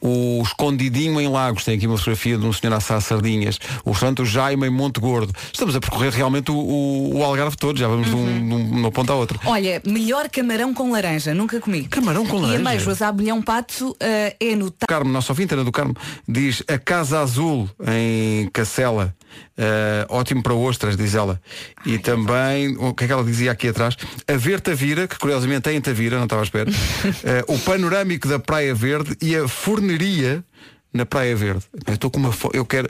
[0.00, 3.60] O Escondidinho em Lagos, tem aqui uma fotografia de um senhor a assar sardinhas.
[3.84, 5.32] O restaurante o Jaime em Monte Gordo.
[5.52, 8.70] Estamos a percorrer realmente o, o- o Algarve todo, já vamos de, um, de um-
[8.70, 9.38] de uma ponta à outra.
[9.46, 11.32] Olha, melhor camarão com laranja.
[11.32, 11.84] Nunca comi.
[11.84, 12.58] Camarão com E laranja?
[12.60, 15.94] ameijoas a abelhão pato eh, é no Carmo, nosso ouvinte, Ana do Carmo,
[16.26, 19.14] diz a Casa Azul em Cacela.
[19.56, 21.40] Eh, ótimo para ostras, diz ela.
[21.84, 23.96] E também, o que é que ela dizia aqui atrás?
[24.26, 26.70] A Ver Tavira, que curiosamente é em Tavira, não estava à espera.
[27.24, 30.44] Eh, o panorâmico da Praia Verde e a forneria
[30.92, 31.64] na Praia Verde.
[31.86, 32.50] Eu estou com uma fo...
[32.52, 32.88] Eu quero.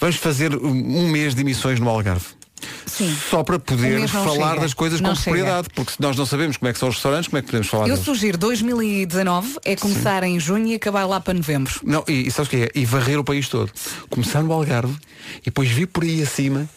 [0.00, 2.39] Vamos fazer um mês de emissões no Algarve.
[2.86, 3.16] Sim.
[3.30, 4.60] Só para poder falar chega.
[4.60, 5.36] das coisas Não com chega.
[5.36, 7.46] propriedade, porque se nós não sabemos como é que são os restaurantes, como é que
[7.46, 8.04] podemos falar Eu deles?
[8.04, 11.72] sugiro 2019 é começar em junho e acabar lá para novembro.
[11.82, 12.70] Não, e, e sabes o que é?
[12.74, 13.70] E varrer o país todo.
[14.08, 14.94] Começar no Algarve
[15.40, 16.68] e depois vir por aí acima.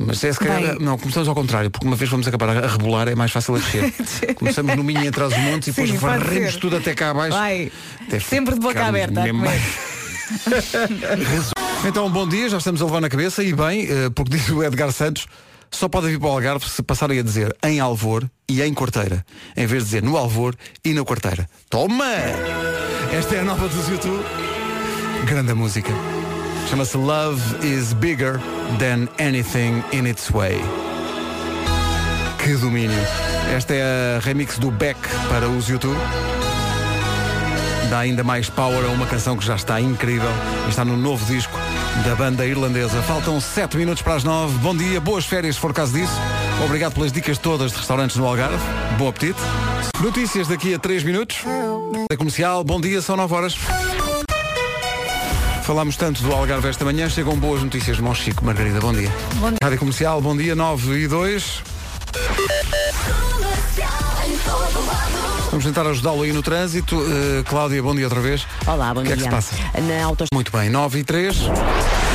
[0.00, 0.78] Mas é se calhar.
[0.78, 3.58] Não, começamos ao contrário, porque uma vez vamos acabar a rebolar, é mais fácil a
[3.58, 3.92] descer.
[4.36, 7.36] Começamos no Minho entre os montes e depois Sim, varremos tudo até cá abaixo.
[7.36, 7.72] Vai.
[8.06, 9.22] Até Sempre de boca aberta.
[11.86, 14.62] Então, bom dia, já estamos a levar na cabeça e bem, eh, porque diz o
[14.62, 15.26] Edgar Santos,
[15.70, 19.24] só podem vir para o Algarve se passarem a dizer em Alvor e em Corteira,
[19.56, 21.48] em vez de dizer no Alvor e na Corteira.
[21.70, 22.04] Toma!
[23.12, 24.22] Esta é a nova dos YouTube.
[25.24, 25.92] Grande música.
[26.68, 28.38] Chama-se Love is Bigger
[28.78, 30.60] Than Anything in Its Way.
[32.42, 32.98] Que domínio.
[33.54, 35.98] Esta é a remix do Beck para os YouTube.
[37.90, 40.30] Dá ainda mais power a uma canção que já está incrível.
[40.68, 41.58] Está no novo disco
[42.04, 43.00] da banda irlandesa.
[43.02, 44.58] Faltam 7 minutos para as 9.
[44.58, 46.12] Bom dia, boas férias se for caso disso.
[46.64, 48.58] Obrigado pelas dicas todas de restaurantes no Algarve.
[48.98, 49.40] Bom apetite.
[50.00, 51.38] Notícias daqui a 3 minutos.
[52.10, 53.56] Da comercial, bom dia, são 9 horas.
[55.62, 58.44] Falámos tanto do Algarve esta manhã, chegam boas notícias de Monchico.
[58.44, 59.12] Margarida, bom dia.
[59.34, 59.58] Bom dia.
[59.62, 61.62] Rádio Comercial, bom dia, 9 e 2.
[65.50, 66.96] Vamos tentar ajudá-lo aí no trânsito.
[66.96, 68.46] Uh, Cláudia, bom dia outra vez.
[68.66, 69.24] Olá, bom O que é dia.
[69.28, 69.56] que se passa?
[69.80, 70.28] Na autoestrada.
[70.34, 71.36] Muito bem, 9 e 3.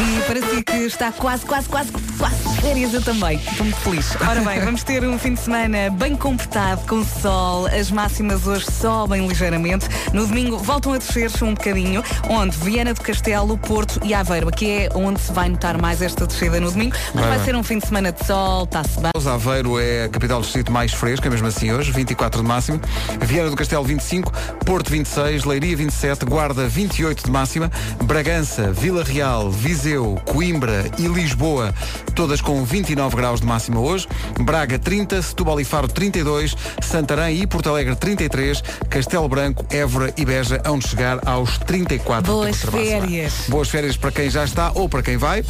[0.01, 3.35] E para si que está quase, quase, quase, quase férias, eu também.
[3.35, 4.15] Estou muito feliz.
[4.21, 7.67] Ora bem, vamos ter um fim de semana bem comportado, com sol.
[7.67, 9.87] As máximas hoje sobem ligeiramente.
[10.13, 14.47] No domingo voltam a descer um bocadinho, onde Viana do Castelo, Porto e Aveiro.
[14.47, 16.95] Aqui é onde se vai notar mais esta descida no domingo.
[17.13, 17.39] Mas vai.
[17.43, 19.11] ser um fim de semana de sol, está-se bem.
[19.25, 22.79] Aveiro é a capital do distrito mais fresca, mesmo assim hoje, 24 de máximo.
[23.21, 24.31] Viana do Castelo 25,
[24.65, 27.69] Porto 26, Leiria 27, Guarda 28 de máxima,
[28.03, 29.82] Bragança, Vila Real, Viseu,
[30.25, 31.73] Coimbra e Lisboa,
[32.15, 34.07] todas com 29 graus de máxima hoje.
[34.39, 40.23] Braga 30, Setúbal e Faro 32, Santarém e Porto Alegre 33, Castelo Branco, Évora e
[40.23, 43.33] Beja hão de chegar aos 34 Boas férias.
[43.49, 45.43] Boas férias para quem já está ou para quem vai.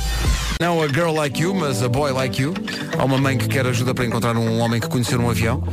[0.59, 2.55] Não a girl like you, mas a boy like you.
[2.97, 5.63] Há uma mãe que quer ajuda para encontrar um homem que conheceu num avião.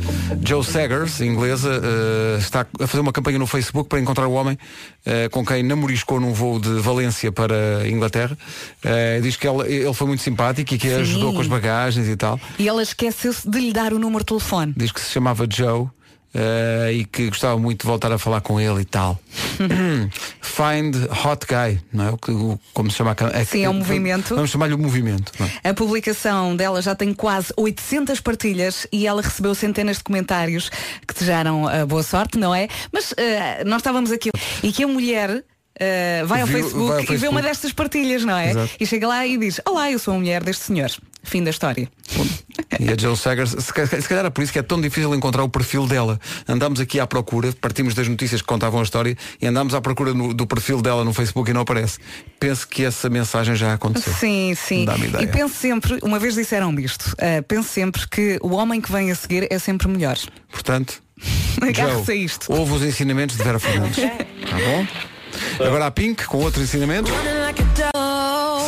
[0.45, 4.57] Joe Saggers, inglesa, eh, está a fazer uma campanha no Facebook para encontrar o homem
[5.05, 8.37] eh, com quem namoriscou num voo de Valência para Inglaterra.
[8.83, 10.95] Eh, diz que ela- ele foi muito simpático e que Sim.
[11.01, 12.39] ajudou com as bagagens e tal.
[12.59, 14.73] E ela esqueceu-se de lhe dar o número de telefone.
[14.77, 15.87] Diz que se chamava Joe.
[16.33, 19.19] eh, e que gostava muito de voltar a falar com ele e tal.
[20.41, 22.09] Find Hot Guy, não é?
[22.11, 24.33] O que- o- como se chama a, a- Sim, é um movimento.
[24.35, 25.31] Vamos chamar-lhe o movimento.
[25.39, 25.69] não é?
[25.69, 30.69] A publicação dela já tem quase 800 partilhas e ela recebeu centenas de comentários
[31.05, 32.67] que desejaram a boa sorte, não é?
[32.93, 34.29] Mas eh, nós estávamos aqui
[34.63, 35.43] e que a mulher
[35.79, 37.33] eh, vai, ao Viu- Facebook vai ao e vê Facebook.
[37.35, 38.51] uma destas partilhas, não é?
[38.51, 38.71] Exato.
[38.79, 40.91] E chega lá e diz, olá, eu sou a mulher deste senhor.
[41.23, 41.87] Fim da história.
[42.79, 45.13] E a Jill Saggers, se ca- se calhar é por isso que é tão difícil
[45.13, 46.19] encontrar o perfil dela.
[46.47, 50.15] Andámos aqui à procura, partimos das notícias que contavam a história e andámos à procura
[50.15, 51.99] no- do perfil dela no Facebook e não aparece.
[52.39, 54.11] Penso que essa mensagem já aconteceu.
[54.13, 54.85] Sim, sim.
[54.85, 55.23] Dá-me ideia.
[55.23, 59.11] E penso sempre, uma vez disseram-me isto, eh, penso sempre que o homem que vem
[59.11, 60.17] a seguir é sempre melhor.
[60.51, 61.03] Portanto,
[62.15, 62.51] isto.
[62.51, 63.97] ouve os ensinamentos de Vera Fernandes.
[64.03, 64.87] Tá bom?
[65.59, 67.11] Agora a Pink com outro ensinamento.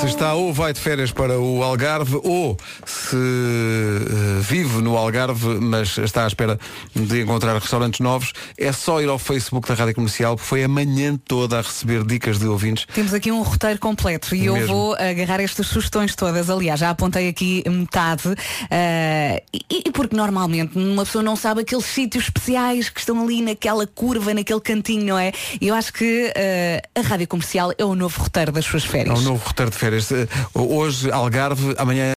[0.02, 5.47] Se está ou vai de férias para o Algarve ou se eh, vive no Algarve,
[5.62, 6.60] mas está à espera
[6.93, 10.67] de encontrar restaurantes novos, é só ir ao Facebook da Rádio Comercial, porque foi a
[10.67, 12.86] manhã toda a receber dicas de ouvintes.
[12.93, 14.67] Temos aqui um roteiro completo e eu Mesmo.
[14.67, 16.49] vou agarrar estas sugestões todas.
[16.49, 18.23] Aliás, já apontei aqui metade.
[18.69, 23.41] eh, e, e porque normalmente uma pessoa não sabe aqueles sítios especiais que estão ali
[23.41, 25.32] naquela curva, naquele cantinho, não é?
[25.62, 26.53] Eu acho que eh,
[26.96, 29.20] a rádio comercial é o novo roteiro das suas É férias.
[29.20, 30.12] um novo roteiro de férias.
[30.12, 32.13] Eh, Hoje, Algarve, amanhã.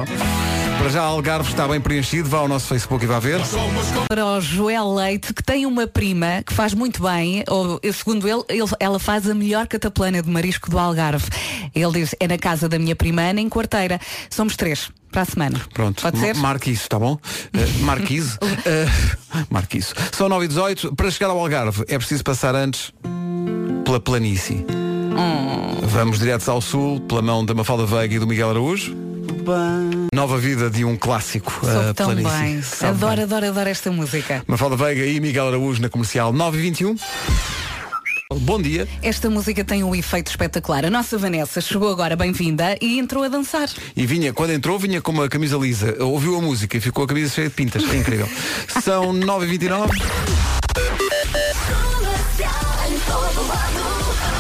[0.79, 2.29] Para já, Algarve está bem preenchido.
[2.29, 3.41] Vá ao nosso Facebook e vá ver.
[4.09, 8.43] Para o Joel Leite, que tem uma prima que faz muito bem, ou segundo ele,
[8.49, 11.27] ele- ela faz a melhor cataplana de marisco do Algarve.
[11.75, 13.99] Ele diz, é na casa da minha prima Ana, em quarteira.
[14.31, 15.61] Somos três para a semana.
[15.73, 16.35] Pronto, Pode ser?
[16.37, 17.15] Ma- marque isso, está bom?
[17.15, 18.39] Uh, marque isso.
[18.67, 19.95] Uh, marque isso.
[20.13, 22.93] São 9 e 18 Para chegar ao Algarve é preciso passar antes
[23.85, 24.65] pela planície.
[25.83, 28.95] Vamos diretos ao sul, pela mão da Mafalda Veiga e do Miguel Araújo.
[30.15, 31.53] Nova vida de um clássico.
[31.65, 32.39] Soube a tão planície.
[32.39, 32.63] bem.
[32.63, 33.25] Sabe Adoro, bem.
[33.25, 34.43] adoro, adoro esta música.
[34.47, 36.97] Mafalda Veiga e Miguel Araújo na comercial 9 e 21
[38.35, 38.89] Bom dia.
[39.03, 40.85] Esta música tem um efeito espetacular.
[40.85, 43.69] A nossa Vanessa chegou agora bem-vinda e entrou a dançar.
[43.97, 45.97] E vinha, quando entrou, vinha com uma camisa lisa.
[46.03, 47.85] Ouviu a música e ficou a camisa cheia de pintas.
[47.85, 48.29] É incrível.
[48.83, 49.91] São 9h29.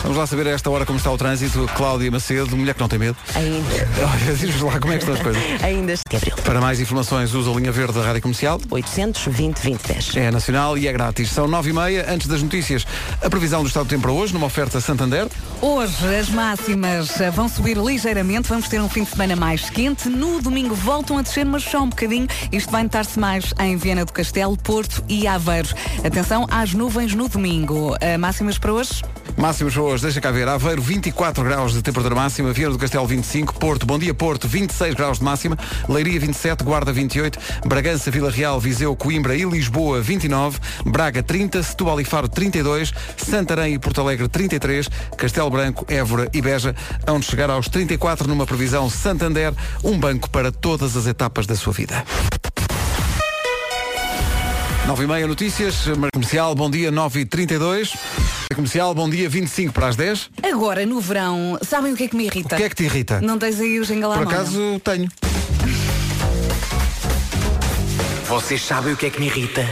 [0.06, 1.68] Vamos lá saber a esta hora como está o trânsito.
[1.74, 3.16] Cláudia Macedo, mulher que não tem medo.
[3.34, 3.58] Ainda.
[4.06, 5.42] Olha, diz lá como é que estão as coisas.
[5.64, 6.36] Ainda abril.
[6.44, 8.60] Para mais informações, usa a linha verde da Rádio Comercial.
[8.70, 10.16] 820 2010.
[10.16, 11.30] É nacional e é grátis.
[11.30, 12.04] São 9h30.
[12.08, 12.86] Antes das notícias,
[13.20, 15.26] a previsão do estado do tempo para hoje, numa oferta Santander.
[15.60, 20.08] Hoje as máximas eh, vão subir ligeiramente, vamos ter um fim de semana mais quente.
[20.08, 22.28] No domingo voltam a descer, mas só um bocadinho.
[22.52, 25.68] Isto vai notar-se mais em Viana do Castelo, Porto e Aveiro.
[26.04, 27.96] Atenção às nuvens no domingo.
[28.00, 29.02] Eh, máximas para hoje?
[29.36, 30.48] Máximos para hoje, deixa cá ver.
[30.48, 32.52] Aveiro, 24 graus de temperatura máxima.
[32.52, 33.54] Viana do Castelo, 25.
[33.54, 35.56] Porto, bom dia, Porto, 26 graus de máxima.
[35.88, 36.64] Leiria, 27.
[36.64, 37.38] Guarda, 28.
[37.66, 40.58] Bragança, Vila Real, Viseu, Coimbra e Lisboa, 29.
[40.84, 41.62] Braga, 30.
[41.62, 42.92] Setúbal e Faro, 32.
[43.16, 44.88] Santarém e Porto Alegre, 33.
[45.16, 46.74] Castelo Branco, Évora e Beja,
[47.06, 51.54] hão de chegar aos 34 numa previsão Santander, um banco para todas as etapas da
[51.54, 52.04] sua vida.
[54.86, 57.92] 9 e meia notícias, comercial, bom dia, 9 e 32
[58.54, 62.16] Comercial, bom dia, 25 para as 10 Agora, no verão, sabem o que é que
[62.16, 62.54] me irrita?
[62.54, 63.20] O que é que te irrita?
[63.20, 65.08] Não tens aí o Por mão, acaso tenho.
[68.28, 69.62] Vocês sabem o que é que me irrita?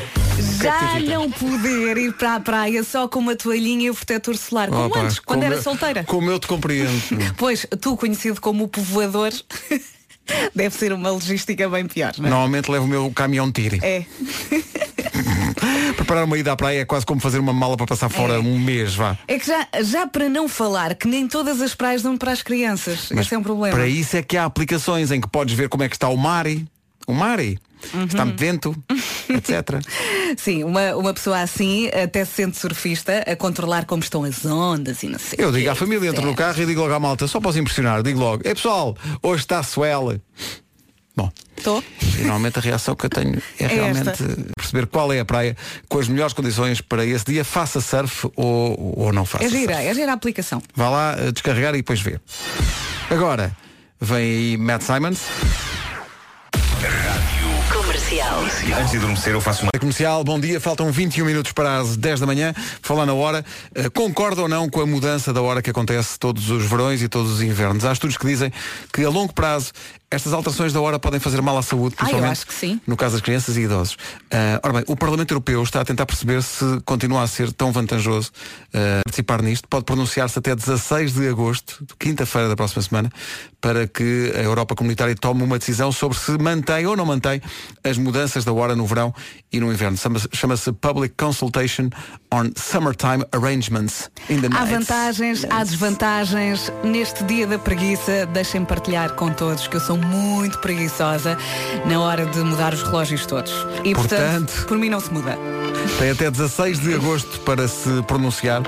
[0.63, 4.69] Já não poder ir para a praia só com uma toalhinha e o protetor solar,
[4.69, 6.05] como Opa, antes, quando como era eu- solteira.
[6.05, 6.91] Como eu te compreendo.
[7.37, 9.33] Pois, tu conhecido como o povoador,
[10.55, 12.31] deve ser uma logística bem pior, não é?
[12.31, 13.79] Normalmente levo o meu caminhão tire.
[13.83, 14.05] É.
[15.97, 18.39] Preparar uma ida à praia é quase como fazer uma mala para passar fora É.
[18.39, 19.17] um mês, vá.
[19.29, 22.43] É que já, já para não falar que nem todas as praias dão para as
[22.43, 23.11] crianças.
[23.11, 23.75] Esse é um problema.
[23.77, 26.17] Para isso é que há aplicações em que podes ver como é que está o
[26.17, 26.47] mar.
[27.07, 27.39] O mar.
[27.93, 28.05] Uhum.
[28.05, 28.75] Está muito vento,
[29.29, 29.79] etc.
[30.39, 35.03] Sim, uma, uma pessoa assim até se sente surfista a controlar como estão as ondas
[35.03, 35.37] e não sei.
[35.45, 38.03] Eu digo à família, entro no carro e digo logo à malta, só posso impressionar,
[38.03, 40.19] digo logo, é pessoal, hoje está swell.
[41.17, 41.83] Bom, Estou?
[42.19, 44.25] e normalmente a reação que eu tenho é É realmente esta.
[44.57, 45.57] perceber qual é a praia
[45.89, 49.45] com as melhores condições para esse dia, faça surf ou, ou não faça.
[49.45, 49.89] É gira, surf.
[49.89, 50.61] é gira a aplicação.
[50.75, 52.19] Vá lá eh, descarregar e depois vê.
[53.11, 53.57] Agora,
[54.01, 55.21] vem aí Matt Simons.
[57.73, 58.43] Comercial.
[58.79, 61.97] Antes de adormecer eu faço uma A Comercial, bom dia, faltam 21 minutos para as
[61.97, 62.53] 10 da manhã.
[62.83, 63.45] Falar na hora,
[63.75, 67.09] eh, concorda ou não com a mudança da hora que acontece todos os verões e
[67.09, 67.85] todos os invernos?
[67.85, 68.53] Há estudos que dizem
[68.93, 69.73] que a longo prazo
[70.15, 72.81] estas alterações da hora podem fazer mal à saúde, Ah, eu principalmente acho que sim.
[72.87, 73.97] no caso das crianças e idosos.
[74.31, 77.73] Ah, ora bem, o Parlamento Europeu está a tentar perceber se continua a ser tão
[77.73, 78.31] vantajoso
[78.73, 79.69] ah, participar nisto.
[79.69, 83.11] Pode pronunciar-se até 16 de agosto, quinta-feira da próxima semana,
[83.61, 87.41] para que a Europa Comunitária tome uma decisão sobre se mantém ou não mantém
[87.83, 89.15] as mudanças da hora no verão
[89.53, 89.97] e no inverno.
[90.33, 91.89] Chama-se- Public Consultation
[92.33, 96.71] on Summertime Arrangements in the Há vantagens, há desvantagens.
[96.83, 101.37] Neste dia da preguiça, deixem-me partilhar com todos que eu sou muito preguiçosa
[101.87, 103.53] na hora de mudar os relógios todos.
[103.85, 105.39] E portanto, Portanto- por mim não se muda.
[105.99, 108.63] Tem até 16 de agosto para se pronunciar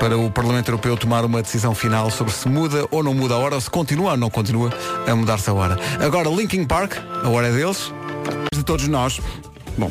[0.00, 3.38] para o Parlamento Europeu tomar uma decisão final sobre se muda ou não muda a
[3.38, 4.70] hora ou se continua ou não continua
[5.06, 5.78] a mudar-se a hora.
[6.04, 7.92] Agora, Linkin Park, a hora é deles,
[8.54, 9.20] de todos nós.
[9.78, 9.90] Bom,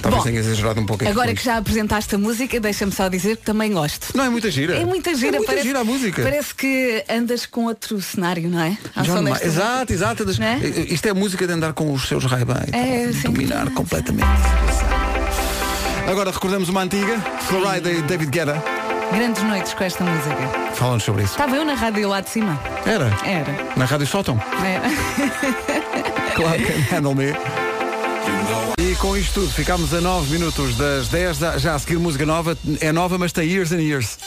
[0.00, 3.36] talvez Bom, tenha exagerado um pouco Agora que já apresentaste a música, deixa-me só dizer
[3.36, 4.16] que também gosto.
[4.16, 4.76] Não é muita gira.
[4.76, 6.22] É muita gira, É muita parece, gira a música.
[6.22, 8.78] Parece que andas com outro cenário, não é?
[8.96, 10.24] Desta Exato, exato.
[10.24, 10.58] Não é?
[10.88, 12.72] Isto é música de andar com os seus raibães.
[12.72, 13.30] É, sim.
[13.30, 14.26] dominar completamente.
[16.06, 18.62] Agora recordamos uma antiga, Florida e David Guetta.
[19.12, 20.74] Grandes noites com esta música.
[20.74, 21.32] Falando sobre isso.
[21.32, 22.60] Estava eu na rádio lá de cima.
[22.86, 23.10] Era?
[23.24, 23.68] Era.
[23.76, 24.40] Na Rádio Sótão?
[24.64, 24.88] Era.
[26.34, 27.69] Claro que handle me.
[29.00, 32.56] Com isto tudo, ficámos a 9 minutos das 10, da- já a seguir música nova,
[32.80, 34.18] é nova, mas tem years and years.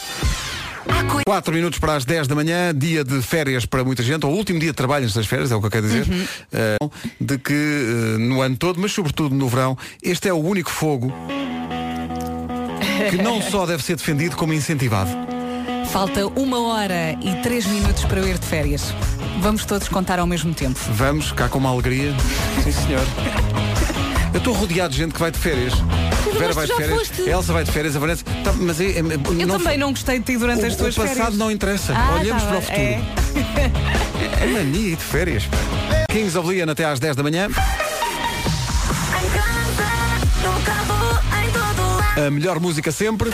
[1.24, 4.58] 4 minutos para as 10 da manhã, dia de férias para muita gente, ou último
[4.58, 6.06] dia de trabalho antes das férias, é o que eu quero dizer,
[6.52, 6.76] eh,
[7.20, 11.12] de que eh, no ano todo, mas sobretudo no verão, este é o único fogo
[13.10, 15.10] que não só deve ser defendido como incentivado.
[15.92, 18.92] Falta uma hora e três minutos para eu ir de férias.
[19.40, 20.78] Vamos todos contar ao mesmo tempo.
[20.90, 22.12] Vamos, cá com uma alegria.
[22.64, 23.04] Sim, senhor.
[24.34, 25.72] Eu estou rodeado de gente que vai de férias.
[25.74, 27.30] Vera mas vai tu de já férias, foste.
[27.30, 28.24] Elsa vai de férias, a Vanessa.
[28.42, 30.96] Tá, mas é, é- Eu não, também não gostei de ti durante o, as tuas
[30.96, 31.38] o passado férias.
[31.38, 31.92] não interessa.
[31.96, 32.98] Ah, Olhemos tá para o bem.
[32.98, 33.54] futuro.
[34.40, 34.44] É.
[34.44, 35.44] É mania de férias.
[36.10, 37.48] Kings of Leon até às 10 da manhã.
[42.26, 43.30] A melhor música sempre.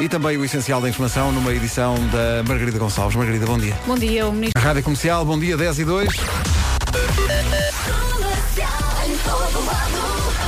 [0.00, 3.16] E também o essencial da informação numa edição da Margarida Gonçalves.
[3.16, 3.76] Margarida, bom dia.
[3.84, 4.62] Bom dia, o ministro.
[4.62, 6.08] Rádio Comercial, bom dia, 10 e 2.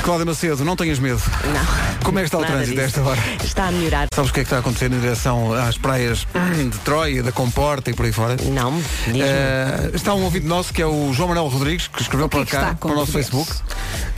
[0.03, 1.21] Cláudia Macedo, não tenhas medo.
[1.45, 2.03] Não.
[2.03, 2.99] Como é que está o trânsito disso.
[2.99, 3.21] esta hora?
[3.43, 4.07] Está a melhorar.
[4.13, 6.25] Sabes o que é que está a acontecer em direção às praias
[6.71, 8.35] de Troia, da Comporta e por aí fora?
[8.51, 8.81] Não.
[9.07, 12.37] Eh, está um ouvinte nosso que é o João Manuel Rodrigues, que escreveu O que
[12.37, 13.11] para é que cá, para o nosso?
[13.11, 13.51] Facebook,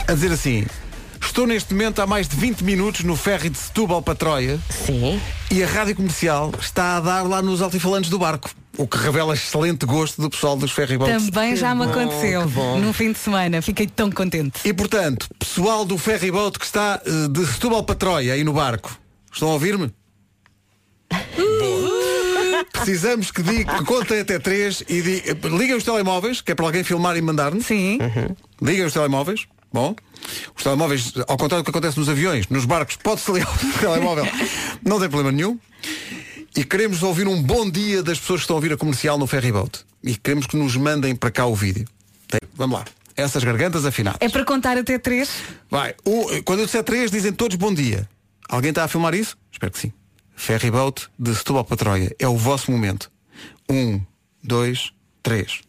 [0.08, 0.66] a dizer assim.
[1.20, 5.20] Estou neste momento há mais de 20 minutos no ferry de Setúbal para Troia Sim.
[5.50, 9.34] e a rádio comercial está a dar lá nos altifalantes do barco, o que revela
[9.34, 11.30] excelente gosto do pessoal dos ferryboats.
[11.30, 12.46] Também já me bom, aconteceu
[12.80, 13.62] num fim de semana.
[13.62, 14.60] Fiquei tão contente.
[14.64, 18.98] E portanto, pessoal do ferryboat que está eh, de Setúbal para Troia aí no barco,
[19.32, 19.92] estão a ouvir-me?
[22.72, 26.54] Precisamos que, diga, que contem até três e di, eh, liguem os telemóveis, que é
[26.54, 27.66] para alguém filmar e mandar-nos.
[27.66, 27.98] Sim.
[28.60, 29.46] Liguem os telemóveis.
[29.72, 29.96] Bom,
[30.56, 34.24] os telemóveis, ao contrário do que acontece nos aviões, nos barcos, pode-se ligar o telemóvel.
[34.84, 35.58] Não tem problema nenhum.
[36.56, 39.26] E queremos ouvir um bom dia das pessoas que estão a ouvir a comercial no
[39.26, 39.80] ferryboat.
[40.02, 41.84] E queremos que nos mandem para cá o vídeo.
[42.28, 42.84] Tem- Vamos lá.
[43.16, 44.18] Essas gargantas afinadas.
[44.20, 45.30] É para contar até três?
[45.70, 45.94] Vai.
[46.06, 48.08] Um, quando eu disser três, dizem todos bom dia.
[48.48, 49.36] Alguém está a filmar isso?
[49.52, 49.92] Espero que sim.
[50.36, 52.14] Ferryboat de Setúbal para Troia.
[52.18, 53.10] É o vosso momento.
[53.68, 54.00] Um,
[54.42, 54.92] dois,
[55.22, 55.60] três.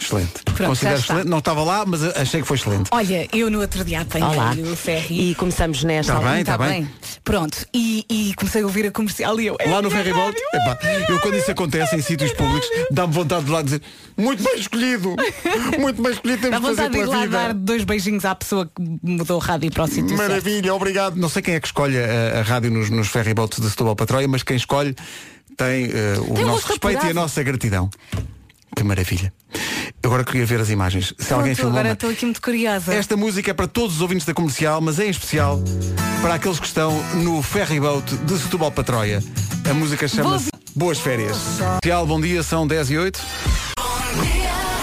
[0.00, 0.32] Excelente.
[0.44, 1.12] Pronto, Considero está.
[1.14, 1.28] excelente.
[1.30, 2.88] Não estava lá, mas achei que foi excelente.
[2.92, 4.52] Olha, eu no outro dia apanhei Olá.
[4.72, 5.30] o ferry.
[5.30, 6.14] E começamos nesta.
[6.14, 6.90] Tá bem, Está tá bem.
[7.22, 7.66] Pronto.
[7.72, 9.56] E, e comecei a ouvir a comercial e eu.
[9.60, 10.78] é Lá no minha ferry boat, rádio, epá,
[11.12, 13.80] eu quando isso acontece em sítios públicos, dá-me vontade de lá dizer
[14.16, 15.14] muito bem escolhido,
[15.78, 17.36] muito bem escolhido, Dá temos de fazer vontade de ir pela lá vida.
[17.38, 20.18] dar dois beijinhos à pessoa que mudou o rádio para o sítio certo.
[20.28, 21.16] Maravilha, obrigado.
[21.16, 23.94] Não sei quem é que escolhe a, a rádio nos, nos ferry boats de Setúbal
[23.94, 24.94] para Troia, mas quem escolhe
[25.56, 27.88] tem eh, o Tem nosso respeito e a nossa gratidão.
[28.74, 29.32] Que maravilha.
[30.04, 31.14] Agora queria ver as imagens.
[31.18, 31.78] Se alguém Pronto, filmou.
[31.78, 32.92] agora estou aqui muito curiosa.
[32.92, 35.60] Esta música é para todos os ouvintes da comercial, mas em especial
[36.20, 39.22] para aqueles que estão no ferry boat de Setúbal para Troia.
[39.68, 41.36] A música chama-se Boas Férias.
[41.58, 43.20] Comercial, bom dia, são 10 e 8.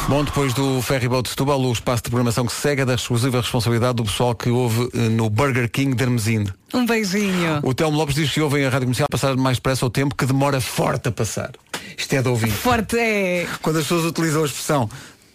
[0.07, 2.95] Bom, depois do ferry boat de Setúbal, o espaço de programação que segue é da
[2.95, 6.51] exclusiva responsabilidade do pessoal que ouve eh, no Burger King de Hermesinde.
[6.73, 7.59] Um beijinho.
[7.61, 10.25] O Telmo Lopes diz que ouvem a rádio comercial passar mais depressa o tempo que
[10.25, 11.51] demora forte a passar.
[11.99, 12.49] Isto é de ouvir.
[12.49, 13.45] Forte é.
[13.61, 14.89] Quando as pessoas utilizam a expressão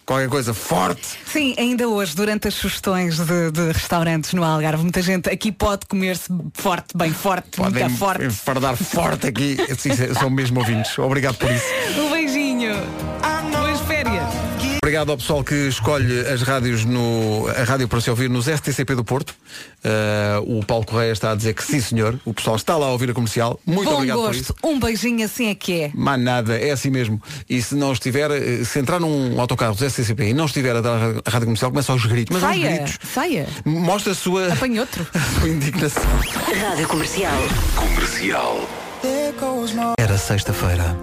[0.05, 5.01] qualquer coisa forte, Sim, ainda hoje, durante as sugestões de, de restaurantes no Algarve, muita
[5.01, 8.23] gente aqui pode comer-se forte, bem forte, podem muito forte.
[8.25, 9.57] enfardar forte aqui.
[9.77, 10.97] Sim, são mesmo ouvintes.
[10.99, 11.65] Obrigado por isso.
[14.95, 17.49] Obrigado ao pessoal que escolhe as rádios no.
[17.49, 19.31] a rádio para se ouvir nos STCP do Porto.
[19.83, 22.17] Uh, o Paulo Correia está a dizer que sim, senhor.
[22.23, 23.59] O pessoal está lá a ouvir a comercial.
[23.65, 24.53] Muito Bom obrigado por isso.
[24.53, 24.65] gosto.
[24.65, 25.91] Um beijinho assim é que é.
[25.93, 27.21] Mais nada, é assim mesmo.
[27.49, 30.79] E se não estiver, eh, se entrar num autocarro do STCP e não estiver a
[30.79, 32.33] dar a rádio comercial, começa aos gritos.
[32.33, 32.97] Mas aos Saia, gritos.
[33.13, 33.47] saia.
[33.65, 35.05] Mostra a sua, Apanhe outro.
[35.13, 36.03] a sua indignação.
[36.69, 37.37] Rádio Comercial.
[37.75, 38.65] Comercial.
[39.99, 40.95] Era sexta-feira.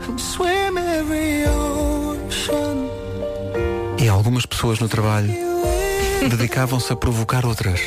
[4.02, 5.32] E algumas pessoas no trabalho
[6.28, 7.80] dedicavam-se a provocar outras.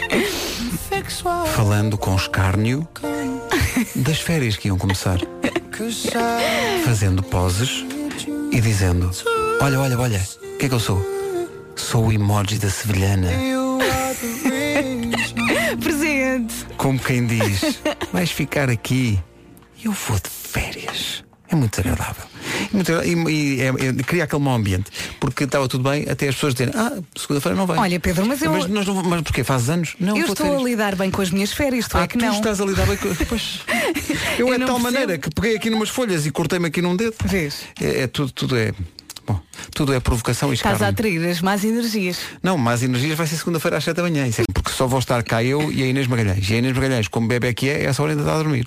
[1.53, 2.87] Falando com escárnio
[3.95, 5.19] das férias que iam começar.
[6.85, 7.85] Fazendo poses
[8.51, 9.11] e dizendo
[9.59, 11.05] Olha, olha, olha, o que é que eu sou?
[11.75, 13.29] Sou o emoji da sevilhana.
[15.83, 16.65] Presente.
[16.77, 17.79] Como quem diz,
[18.13, 19.19] vais ficar aqui
[19.85, 21.24] eu vou de férias.
[21.47, 22.23] É muito agradável.
[22.73, 23.29] Muito agradável.
[23.29, 24.89] E, e é- é- cria aquele mau ambiente.
[25.19, 27.77] Porque estava tudo bem até as pessoas dizerem, ah, segunda-feira não vai.
[27.77, 29.43] Olha, Pedro, mas eu- Mas, nós não, mas porquê?
[29.43, 29.95] Faz anos?
[29.99, 32.25] Não, eu estou a lidar bem com as minhas férias, tu Ah, é que tu
[32.25, 32.33] não.
[32.33, 33.09] estás a lidar bem com.
[33.29, 33.59] Pois.
[34.37, 34.79] Eu, Eu é de tal percebo.
[34.79, 37.15] maneira que peguei aqui numas folhas e cortei-me aqui num dedo.
[37.25, 37.61] Vês?
[37.81, 38.73] É, é tudo, tudo é.
[39.27, 39.39] Bom,
[39.73, 40.93] tudo é provocação e Estás a escárnio.
[41.19, 42.17] atrair as más energias.
[42.43, 44.27] Não, mais energias vai ser segunda-feira às 7 da manhã.
[44.27, 46.47] Isso é porque só vou estar cá eu e a Inês Magalhães.
[46.49, 48.63] E a Inês Magalhães, como bebê que é, essa hora ainda está a dormir.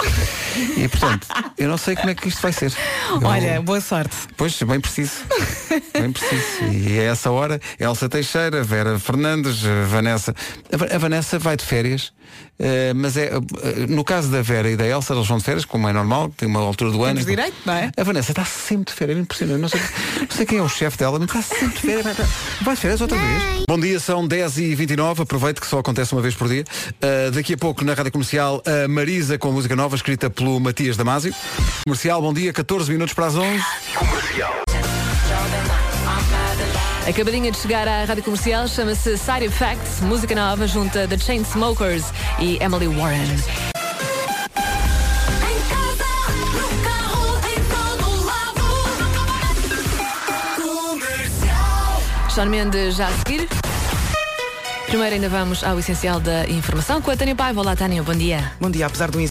[0.77, 2.73] E portanto, eu não sei como é que isto vai ser.
[3.11, 4.17] Eu- Olha, boa sorte.
[4.37, 5.13] Pois, bem preciso.
[5.93, 6.65] Bem preciso.
[6.73, 10.35] E a essa hora, Elsa Teixeira, Vera Fernandes, Vanessa.
[10.73, 12.13] A Va- A Vanessa vai de férias,
[12.59, 13.27] eh, mas é.
[13.27, 16.31] eh, No caso da Vera e da Elsa, eles vão de férias, como é normal,
[16.37, 17.15] tem uma altura do ano.
[17.15, 17.91] Temos direito, não é?
[17.97, 19.61] A Vanessa está sempre de férias, é impressionante.
[19.61, 19.81] Não sei,
[20.21, 22.17] não sei quem é o chefe dela, mas está sempre de férias.
[22.63, 23.43] Vai, de férias outra vez.
[23.69, 25.21] Bom dia, são 10h29.
[25.23, 26.65] Aproveito que só acontece uma vez por dia.
[26.95, 30.97] Uh, daqui a pouco, na rádio comercial, a Marisa com música nova, escrita pelo Matias
[30.97, 31.35] Damasio.
[31.85, 33.63] Comercial, bom dia, 14 minutos para as 11.
[37.09, 42.05] Acabadinha de chegar à rádio comercial, chama-se Side Effects, música nova junto a The Chainsmokers
[42.39, 43.25] e Emily Warren.
[52.29, 53.49] Sean Mendes já a seguir.
[54.89, 57.61] Primeiro ainda vamos ao essencial da informação com a Tânia Paiva.
[57.61, 58.53] Olá Tânia, bom dia.
[58.61, 59.19] Bom dia, apesar do